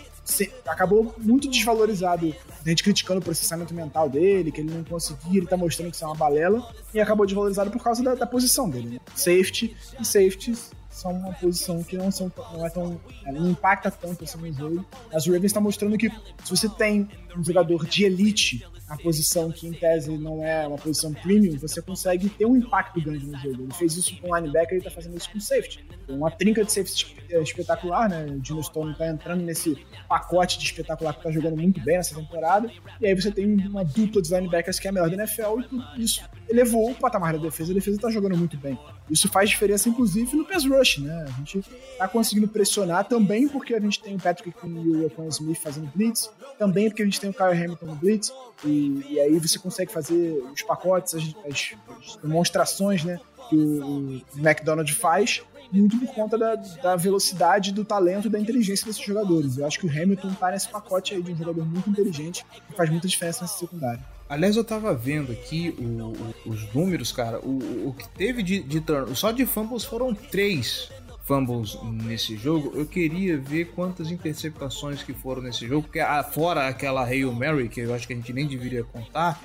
[0.67, 5.47] acabou muito desvalorizado, a gente criticando o processamento mental dele, que ele não conseguia, ele
[5.47, 8.69] tá mostrando que isso é uma balela, e acabou desvalorizado por causa da, da posição
[8.69, 9.01] dele, né?
[9.15, 13.01] Safety e safeties são uma posição que não, são, não é tão.
[13.27, 14.85] não impacta tanto assim no jogo.
[15.11, 16.11] Mas o Ravens está mostrando que
[16.45, 20.77] se você tem um jogador de elite a posição que em tese não é uma
[20.77, 23.63] posição premium, você consegue ter um impacto grande no jogo.
[23.63, 25.83] Ele fez isso com linebacker, ele tá fazendo isso com safety.
[26.09, 28.27] Uma trinca de safety espetacular, né?
[28.27, 32.15] O Dino Stone tá entrando nesse pacote de espetacular que tá jogando muito bem nessa
[32.15, 32.71] temporada.
[33.01, 35.61] E aí você tem uma dupla de linebackers que é a melhor da NFL
[35.97, 37.73] e isso elevou o patamar da defesa.
[37.73, 38.79] A defesa tá jogando muito bem.
[39.11, 41.25] Isso faz diferença, inclusive, no pass rush, né?
[41.27, 41.63] A gente
[41.97, 45.91] tá conseguindo pressionar também porque a gente tem o Patrick e o Equan Smith fazendo
[45.95, 48.33] blitz, também porque a gente tem o Kyle Hamilton no blitz,
[48.65, 53.19] e, e aí você consegue fazer os pacotes, as, as, as demonstrações, né?
[53.49, 55.43] Que o, o McDonald faz,
[55.73, 59.57] muito por conta da, da, velocidade, do talento e da inteligência desses jogadores.
[59.57, 62.77] Eu acho que o Hamilton tá nesse pacote aí de um jogador muito inteligente que
[62.77, 64.05] faz muita diferença nessa secundária.
[64.29, 67.39] Aliás, eu tava vendo aqui o, o, os números, cara.
[67.41, 70.91] O, o que teve de, de turn, só de fumbles foram três
[71.25, 72.73] fumbles nesse jogo.
[72.75, 77.69] Eu queria ver quantas interceptações que foram nesse jogo, porque ah, fora aquela Hail Mary,
[77.69, 79.41] que eu acho que a gente nem deveria contar,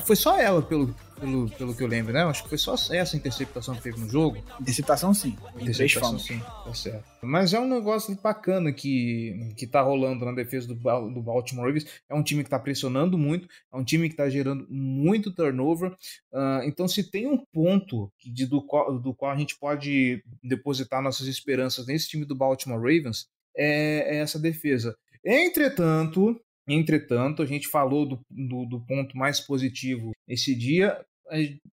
[0.00, 2.22] foi só ela, pelo, pelo, pelo que eu lembro, né?
[2.22, 4.38] Acho que foi só essa interceptação que teve no jogo.
[4.60, 5.36] Interceptação sim.
[5.56, 7.04] Interceptação sim, tá certo.
[7.22, 11.86] Mas é um negócio bacana que, que tá rolando na defesa do, do Baltimore Ravens.
[12.08, 15.90] É um time que tá pressionando muito, é um time que tá gerando muito turnover.
[16.32, 21.02] Uh, então, se tem um ponto de, do, qual, do qual a gente pode depositar
[21.02, 23.26] nossas esperanças nesse time do Baltimore Ravens,
[23.56, 24.96] é, é essa defesa.
[25.24, 31.02] Entretanto, Entretanto, a gente falou do, do, do, ponto mais positivo esse dia.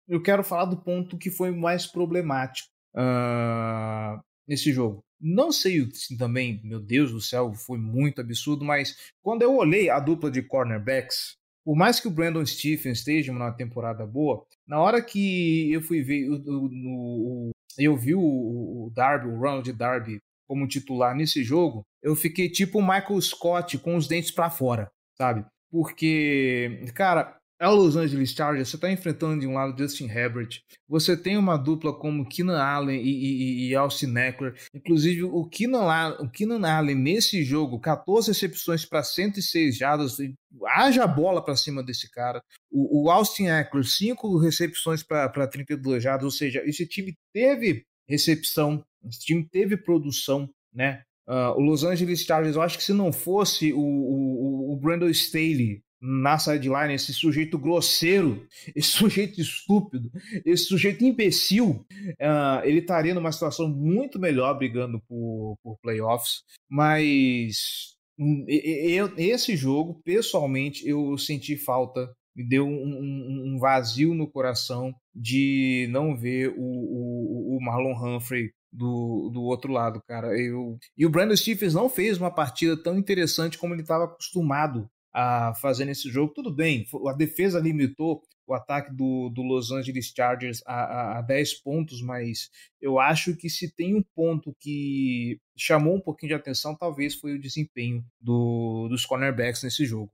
[0.08, 4.18] Eu quero falar do ponto que foi mais problemático uh,
[4.48, 5.04] nesse jogo.
[5.20, 9.90] Não sei se também, meu Deus do céu, foi muito absurdo, mas quando eu olhei
[9.90, 14.80] a dupla de cornerbacks, por mais que o Brandon Stephens esteja numa temporada boa, na
[14.80, 20.68] hora que eu fui ver, o eu vi o, o Darby, o Ronald Darby, como
[20.68, 25.44] titular nesse jogo, eu fiquei tipo o Michael Scott com os dentes para fora, sabe?
[25.70, 30.60] Porque, cara, é o Los Angeles Chargers, você está enfrentando de um lado Justin Herbert,
[30.86, 36.16] você tem uma dupla como Keenan Allen e, e, e Austin Eckler, inclusive o Keenan,
[36.20, 40.18] o Keenan Allen nesse jogo, 14 recepções para 106 jardas,
[40.66, 46.24] haja bola para cima desse cara, o, o Austin Eckler, 5 recepções para 32 jardas,
[46.24, 51.02] ou seja, esse time teve recepção, esse time teve produção, né?
[51.28, 55.08] Uh, o Los Angeles Chargers, eu acho que se não fosse o, o, o Brandon
[55.08, 58.46] Staley na sideline, esse sujeito grosseiro,
[58.76, 60.10] esse sujeito estúpido,
[60.44, 61.84] esse sujeito imbecil,
[62.20, 69.56] uh, ele estaria numa situação muito melhor brigando por, por playoffs, mas hum, eu, esse
[69.56, 76.50] jogo, pessoalmente, eu senti falta me deu um, um, vazio no coração de não ver
[76.50, 80.38] o, o, o Marlon Humphrey do, do outro lado, cara.
[80.38, 84.88] Eu, e o Brandon Stephens não fez uma partida tão interessante como ele estava acostumado
[85.14, 86.34] a fazer nesse jogo.
[86.34, 91.22] Tudo bem, a defesa limitou o ataque do, do Los Angeles Chargers a, a, a
[91.22, 96.34] 10 pontos, mas eu acho que se tem um ponto que chamou um pouquinho de
[96.34, 100.12] atenção, talvez foi o desempenho do, dos cornerbacks nesse jogo.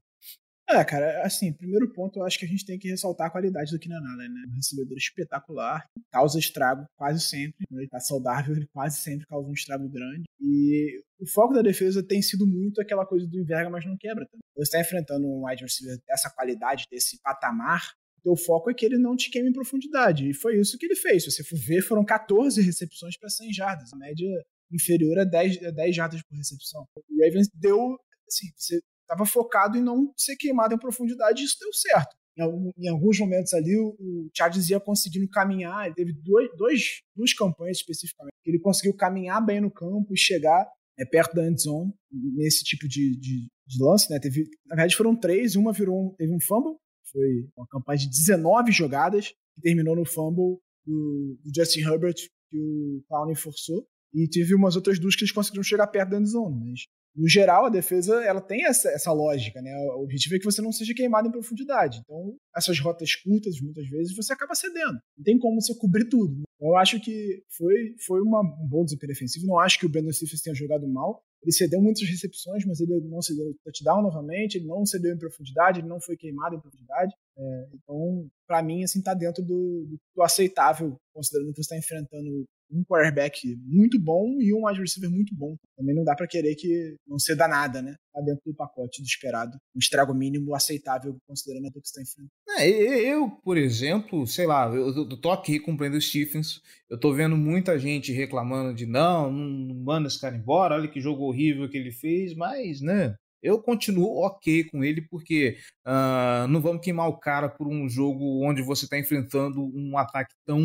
[0.72, 3.70] É, cara, assim, primeiro ponto, eu acho que a gente tem que ressaltar a qualidade
[3.70, 4.44] do Keenan Allen, né?
[4.48, 7.66] Um recebedor espetacular, causa estrago quase sempre.
[7.68, 10.24] Quando ele tá saudável, ele quase sempre causa um estrago grande.
[10.40, 14.26] E o foco da defesa tem sido muito aquela coisa do enverga, mas não quebra.
[14.26, 14.40] Também.
[14.56, 17.92] Você está enfrentando um wide receiver dessa qualidade, desse patamar,
[18.24, 20.30] o foco é que ele não te queime em profundidade.
[20.30, 21.24] E foi isso que ele fez.
[21.24, 24.28] Se você for ver, foram 14 recepções para 100 jardas, a média
[24.72, 26.86] inferior a 10, a 10 jardas por recepção.
[26.96, 31.56] O Ravens deu, assim, você estava focado em não ser queimado em profundidade e isso
[31.60, 32.16] deu certo.
[32.38, 36.82] Em, em alguns momentos ali, o, o Chargers ia conseguindo caminhar, ele teve dois, dois,
[37.14, 40.66] duas campanhas especificamente, que ele conseguiu caminhar bem no campo e chegar
[40.98, 44.10] é, perto da endzone nesse tipo de, de, de, lance.
[44.10, 44.18] Né?
[44.18, 46.76] Teve, na verdade, foram três, uma virou um, teve um fumble,
[47.10, 52.16] foi uma campanha de 19 jogadas, que terminou no fumble do, do Justin Herbert,
[52.50, 53.86] que o Clowney forçou.
[54.14, 56.80] E teve umas outras duas que eles conseguiram chegar perto da endzone, mas
[57.14, 59.70] no geral, a defesa ela tem essa, essa lógica, né?
[59.96, 62.00] O objetivo é que você não seja queimado em profundidade.
[62.02, 64.98] Então, essas rotas curtas, muitas vezes, você acaba cedendo.
[65.16, 66.42] Não tem como você cobrir tudo.
[66.56, 69.46] Então, eu acho que foi, foi uma, um bom desempenho defensivo.
[69.46, 71.22] Não acho que o Brandon Stephens tenha jogado mal.
[71.42, 75.80] Ele cedeu muitas recepções, mas ele não cedeu touchdown novamente, ele não cedeu em profundidade,
[75.80, 77.12] ele não foi queimado em profundidade.
[77.36, 82.44] É, então, para mim, assim, tá dentro do, do, aceitável, considerando que você está enfrentando
[82.72, 85.56] um quarterback muito bom e um wide receiver muito bom.
[85.76, 87.94] Também não dá para querer que não ceda nada, né?
[88.12, 89.56] Tá dentro do pacote do esperado.
[89.74, 92.30] Um estrago mínimo aceitável, considerando o que está enfrentando.
[92.58, 96.60] É, eu, por exemplo, sei lá, eu, tô aqui com o Brandon Stephens,
[96.90, 101.00] eu tô vendo muita gente reclamando de não, não manda esse cara embora, olha que
[101.00, 106.60] jogo horrível que ele fez, mas, né, eu continuo ok com ele, porque uh, não
[106.60, 110.60] vamos queimar o cara por um jogo onde você está enfrentando um ataque tão.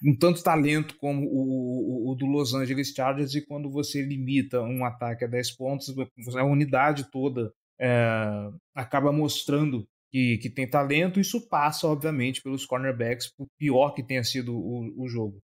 [0.00, 4.62] com tanto talento como o, o, o, do Los Angeles Chargers, e quando você limita
[4.62, 5.94] um ataque a 10 pontos,
[6.36, 13.30] a unidade toda é, acaba mostrando que, que tem talento, isso passa, obviamente, pelos cornerbacks,
[13.36, 15.38] por pior que tenha sido o, o jogo.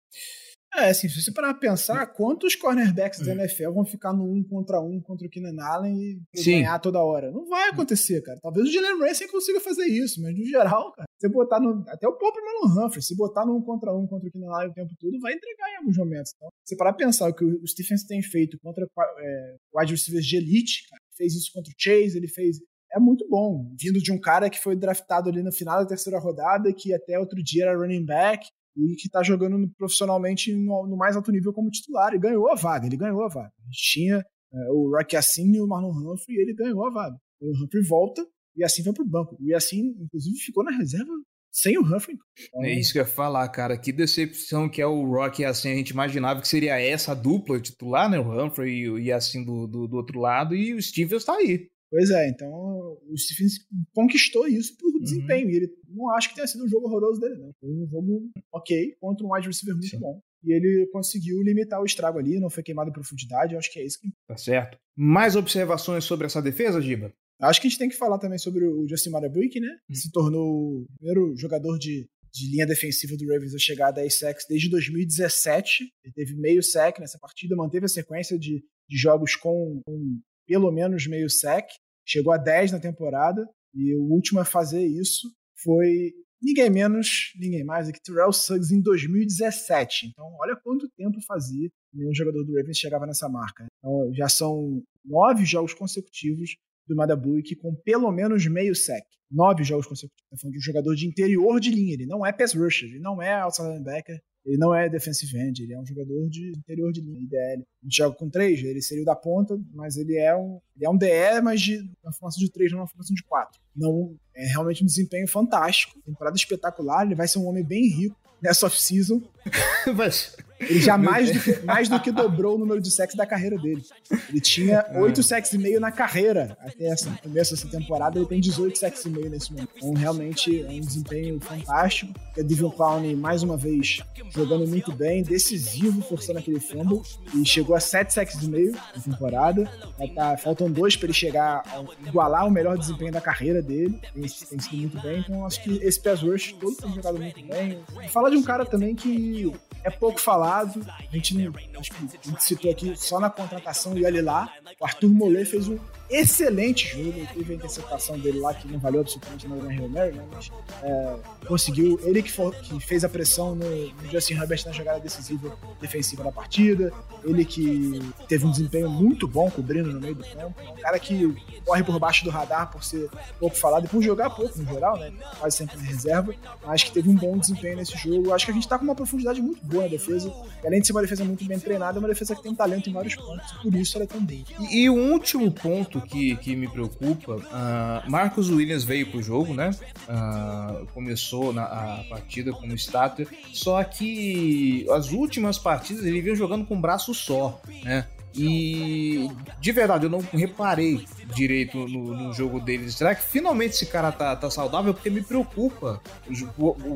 [0.74, 4.42] É, assim, se você parar pra pensar, quantos cornerbacks da NFL vão ficar no um
[4.42, 6.62] contra um contra o Keenan Allen e Sim.
[6.62, 7.30] ganhar toda hora?
[7.30, 8.40] Não vai acontecer, cara.
[8.42, 11.84] Talvez o Jalen Ramsey consiga fazer isso, mas no geral, cara, você botar no.
[11.88, 14.70] Até o próprio Marlon Humphrey, se botar no um contra um contra o Keenan Allen
[14.70, 16.32] o tempo todo, vai entregar em alguns momentos.
[16.36, 18.86] Então, se parar pra pensar o que o Stephens tem feito contra
[19.20, 22.58] é, wide receivers de elite, cara, fez isso contra o Chase, ele fez
[22.94, 23.74] é muito bom.
[23.80, 27.18] Vindo de um cara que foi draftado ali no final da terceira rodada, que até
[27.18, 28.46] outro dia era running back,
[28.76, 32.14] e que está jogando profissionalmente no, no, mais alto nível como titular.
[32.14, 33.52] E ganhou a vaga, ele ganhou a vaga.
[33.60, 36.92] A gente tinha é, o Rocky Assim e o Marlon Humphrey e ele ganhou a
[36.92, 37.18] vaga.
[37.42, 39.38] O Humphrey volta e assim vai pro banco.
[39.40, 41.12] E assim, inclusive, ficou na reserva
[41.52, 42.18] sem o Humphrey.
[42.48, 43.78] Então, é isso que eu ia falar, cara.
[43.78, 45.72] Que decepção que é o Rocky assim.
[45.72, 48.20] A gente imaginava que seria essa dupla titular, né?
[48.20, 50.56] O Humphrey e assim do, do, do outro lado.
[50.56, 51.70] E o Stevens tá aí.
[51.92, 53.56] Pois é, então o Stephens
[53.94, 55.02] conquistou isso por uhum.
[55.02, 55.50] desempenho.
[55.50, 57.52] E ele não acho que tenha sido um jogo horroroso dele, não.
[57.60, 60.00] Foi um jogo ok contra um wide receiver muito Sim.
[60.00, 60.22] bom.
[60.44, 63.54] E ele conseguiu limitar o estrago ali, não foi queimado em profundidade.
[63.54, 64.10] Eu acho que é isso que.
[64.28, 64.78] Tá certo.
[64.96, 67.14] Mais observações sobre essa defesa, Giba?
[67.40, 69.68] Acho que a gente tem que falar também sobre o Justin Marabrick, né?
[69.90, 69.96] Uhum.
[69.96, 74.20] se tornou o primeiro jogador de, de linha defensiva do Ravens a chegar a 10
[74.20, 75.84] sacks desde 2017.
[76.04, 80.72] Ele teve meio sack nessa partida, manteve a sequência de, de jogos com, com pelo
[80.72, 81.68] menos meio sec,
[82.06, 85.28] chegou a 10 na temporada, e o último a fazer isso
[85.64, 90.08] foi ninguém menos, ninguém mais do que Terrell Suggs em 2017.
[90.08, 93.66] Então, olha quanto tempo fazia nenhum jogador do Ravens chegava nessa marca.
[93.80, 96.56] Então, já são nove jogos consecutivos
[96.88, 99.04] do Madabuik com pelo menos meio sec.
[99.30, 100.30] Nove jogos consecutivos.
[100.30, 101.94] Tá falando de um jogador de interior de linha.
[101.94, 105.62] Ele não é pass rusher, ele não é outside linebacker, ele não é defensive end,
[105.62, 107.62] ele é um jogador de interior de linha, IDL.
[107.62, 110.86] A gente joga com três, ele seria o da ponta, mas ele é um, ele
[110.86, 113.60] é um DE, mas de uma formação de três, não uma formação de quatro.
[113.76, 118.20] Não, é realmente um desempenho fantástico, temporada espetacular, ele vai ser um homem bem rico
[118.42, 119.22] nessa off-season.
[119.96, 123.26] mas Ele já mais do, que, mais do que dobrou o número de sexos da
[123.26, 123.84] carreira dele.
[124.30, 125.24] Ele tinha 8 é.
[125.24, 126.58] sexos e meio na carreira.
[126.62, 129.70] Até essa, começo dessa temporada, ele tem 18 sexos e meio nesse momento.
[129.76, 132.14] Então, realmente, é um desempenho fantástico.
[132.38, 137.02] O Devil Clown, mais uma vez, jogando muito bem, decisivo, forçando aquele fumble.
[137.36, 139.72] E chegou a 7 sexos e meio na temporada.
[140.16, 144.00] Tá, faltam dois para ele chegar a igualar o melhor desempenho da carreira dele.
[144.14, 145.20] Tem, tem sido muito bem.
[145.20, 147.80] Então, acho que esse pass rush todo tem jogado muito bem.
[148.04, 149.52] E fala de um cara também que
[149.84, 150.51] é pouco falado.
[150.60, 154.52] A gente, a gente citou aqui só na contratação e olhe lá.
[154.80, 155.78] O Arthur Mollet fez um
[156.12, 157.28] excelente jogo.
[157.34, 160.24] Teve a interceptação dele lá que não valeu absolutamente nada na Real Mary, né?
[160.32, 160.52] Mas
[160.84, 161.16] é,
[161.48, 162.00] conseguiu.
[162.04, 166.24] Ele que, for, que, fez a pressão no, no, Justin Herbert na jogada decisiva defensiva
[166.24, 166.92] da partida.
[167.24, 170.56] Ele que teve um desempenho muito bom cobrindo no meio do campo.
[170.62, 171.36] Um cara que
[171.66, 173.10] corre por baixo do radar por ser
[173.40, 175.12] pouco falado e por jogar pouco no geral, né?
[175.40, 176.34] Quase sempre na reserva.
[176.66, 178.34] Mas que teve um bom desempenho nesse jogo.
[178.34, 180.34] Acho que a gente tá com uma profundidade muito boa na defesa.
[180.64, 182.90] E além de ser uma defesa muito bem treinada, é uma defesa que tem talento
[182.90, 183.52] em vários pontos.
[183.62, 184.32] Por isso ela é tão boa.
[184.60, 189.54] E, e o último ponto que, que me preocupa, uh, Marcos Williams veio pro jogo,
[189.54, 189.72] né?
[190.08, 196.66] Uh, começou na a partida como starter, só que as últimas partidas ele veio jogando
[196.66, 198.08] com um braço só, né?
[198.34, 199.30] E
[199.60, 201.06] de verdade, eu não reparei
[201.36, 202.96] direito no, no, jogo deles.
[202.96, 204.94] Será que finalmente esse cara tá, tá saudável?
[204.94, 206.02] Porque me preocupa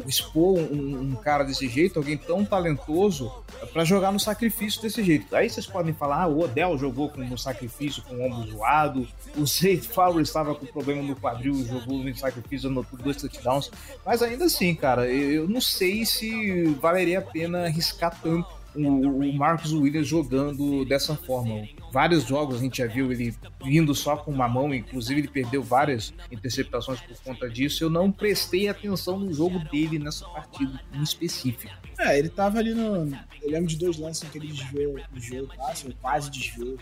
[0.07, 3.31] expor um, um cara desse jeito, alguém tão talentoso,
[3.73, 5.35] para jogar no sacrifício desse jeito.
[5.35, 9.07] Aí vocês podem falar: ah, o Odell jogou com no sacrifício, com o ombro zoado,
[9.37, 13.71] o Zay Fowler estava com problema no quadril, jogou no sacrifício, anotou dois touchdowns.
[14.05, 19.73] Mas ainda assim, cara, eu não sei se valeria a pena arriscar tanto o, Marcos
[19.73, 21.67] Williams jogando dessa forma.
[21.91, 25.63] Vários jogos a gente já viu ele vindo só com uma mão, inclusive ele perdeu
[25.63, 27.83] várias interceptações por conta disso.
[27.83, 31.73] Eu não prestei atenção no jogo dele nessa partida em específico.
[31.97, 33.15] É, ele tava ali no.
[33.41, 36.77] Eu lembro de dois lances em que ele desviou jogo, quase, quase desviou.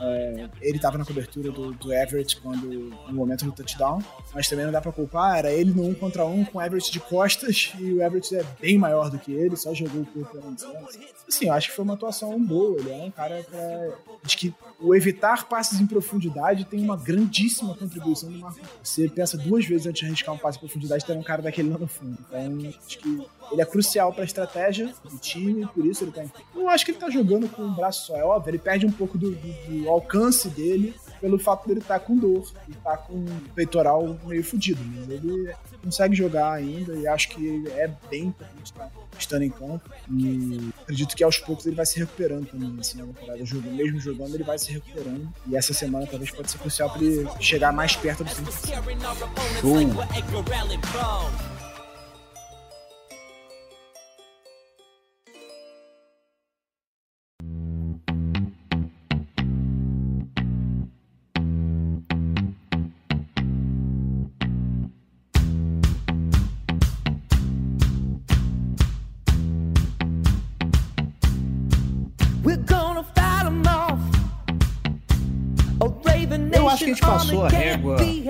[0.00, 4.02] É, ele tava na cobertura do, do Everett quando, no momento do touchdown,
[4.34, 5.38] mas também não dá pra culpar.
[5.38, 8.44] Era ele no um contra um com o Everett de costas e o Everett é
[8.60, 10.64] bem maior do que ele, só jogou o corpo antes.
[11.28, 12.78] Assim, eu acho que foi uma atuação boa.
[12.78, 13.98] Ele é um cara pra.
[14.24, 18.60] Acho que o evitar passes em profundidade tem uma grandíssima contribuição do Marco.
[18.82, 21.70] Você pensa duas vezes antes de arriscar um passe em profundidade, tem um cara daquele
[21.70, 22.18] lá no fundo.
[22.28, 26.24] Então, acho que ele é crucial para a estratégia do time, por isso ele tá.
[26.54, 28.50] Eu acho que ele tá jogando com um braço só, é óbvio.
[28.50, 32.16] Ele perde um pouco do, do, do alcance dele pelo fato dele estar tá com
[32.16, 37.28] dor e tá com o peitoral meio fudido, mas ele consegue jogar ainda e acho
[37.28, 39.88] que é bem importante estar estando em campo.
[40.10, 43.44] E acredito que aos poucos ele vai se recuperando também, assim, na temporada.
[43.44, 45.32] Jogando, mesmo jogando, ele vai se recuperando.
[45.46, 48.72] E essa semana talvez pode ser crucial para ele chegar mais perto do 100%.
[50.90, 51.51] Show!
[77.22, 78.24] Passou a régua em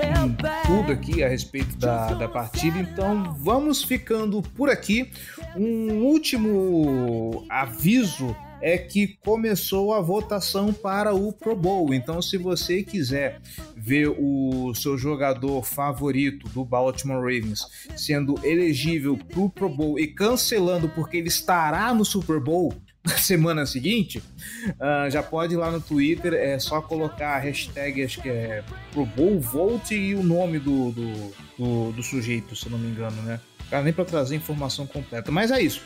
[0.66, 5.10] tudo aqui a respeito da, da partida, então vamos ficando por aqui.
[5.56, 11.92] Um último aviso é que começou a votação para o Pro Bowl.
[11.94, 13.40] Então, se você quiser
[13.74, 17.66] ver o seu jogador favorito do Baltimore Ravens
[17.96, 22.74] sendo elegível para o Pro Bowl e cancelando porque ele estará no Super Bowl,
[23.06, 28.04] na semana seguinte, uh, já pode ir lá no Twitter, é só colocar a hashtag,
[28.04, 32.88] acho que é ProBowVolt e o nome do, do, do, do sujeito, se não me
[32.88, 33.40] engano, né?
[33.72, 35.32] Cara, nem pra trazer informação completa.
[35.32, 35.80] Mas é isso.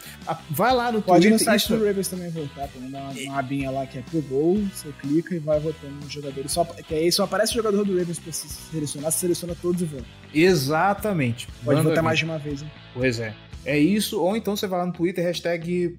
[0.50, 1.30] Vai lá no Pode Twitter.
[1.30, 1.76] Pode no site isso...
[1.76, 2.66] do Ravens também votar.
[2.66, 6.12] Tem uma, uma abinha lá que é pro gol, você clica e vai votando nos
[6.12, 6.50] jogadores.
[6.50, 9.82] Só, que aí só aparece o jogador do Ravens pra se selecionar, você seleciona todos
[9.82, 10.04] e vota.
[10.34, 11.46] Exatamente.
[11.64, 12.70] Pode Manda votar mais de uma vez, hein?
[12.92, 13.32] Pois é.
[13.66, 15.98] É isso, ou então você vai lá no Twitter, hashtag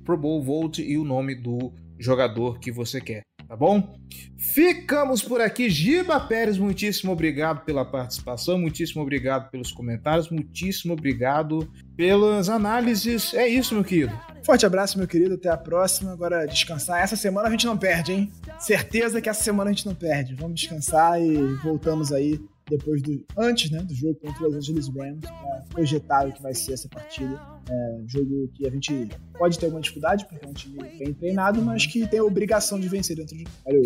[0.80, 3.99] e o nome do jogador que você quer, tá bom?
[4.38, 5.70] Ficamos por aqui.
[5.70, 13.34] Giba Pérez, muitíssimo obrigado pela participação, muitíssimo obrigado pelos comentários, muitíssimo obrigado pelas análises.
[13.34, 14.18] É isso, meu querido.
[14.45, 15.36] Forte abraço, meu querido.
[15.36, 16.13] Até a próxima.
[16.13, 17.01] Agora descansar.
[17.01, 18.32] Essa semana a gente não perde, hein?
[18.59, 20.36] Certeza que essa semana a gente não perde.
[20.36, 22.39] Vamos descansar e voltamos aí
[22.70, 26.41] depois do antes né, do jogo contra os Los Angeles Rams para projetar o que
[26.41, 27.39] vai ser essa partida.
[27.70, 31.61] É jogo que a gente pode ter alguma dificuldade, porque é um time bem treinado,
[31.61, 33.45] mas que tem a obrigação de vencer dentro de.
[33.65, 33.84] Valeu.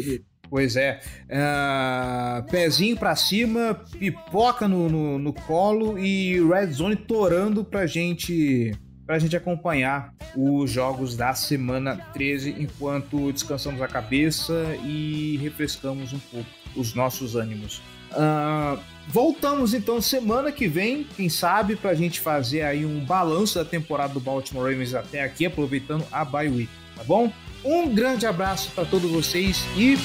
[0.50, 1.00] Pois é.
[1.30, 8.74] Uh, pezinho para cima, pipoca no, no, no, colo e red zone torando pra gente
[9.06, 14.54] para a gente acompanhar os jogos da semana 13 enquanto descansamos a cabeça
[14.86, 17.82] e refrescamos um pouco os nossos ânimos.
[18.12, 23.56] Uh, voltamos então semana que vem, quem sabe, para a gente fazer aí um balanço
[23.56, 27.32] da temporada do Baltimore Ravens até aqui, aproveitando a bye week, tá bom?
[27.64, 29.98] Um grande abraço para todos vocês e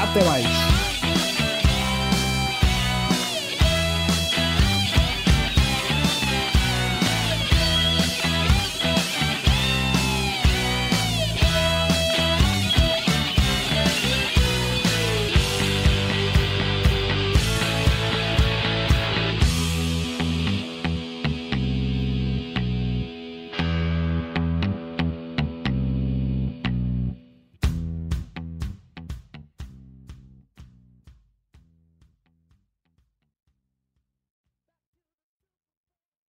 [0.00, 0.87] até mais!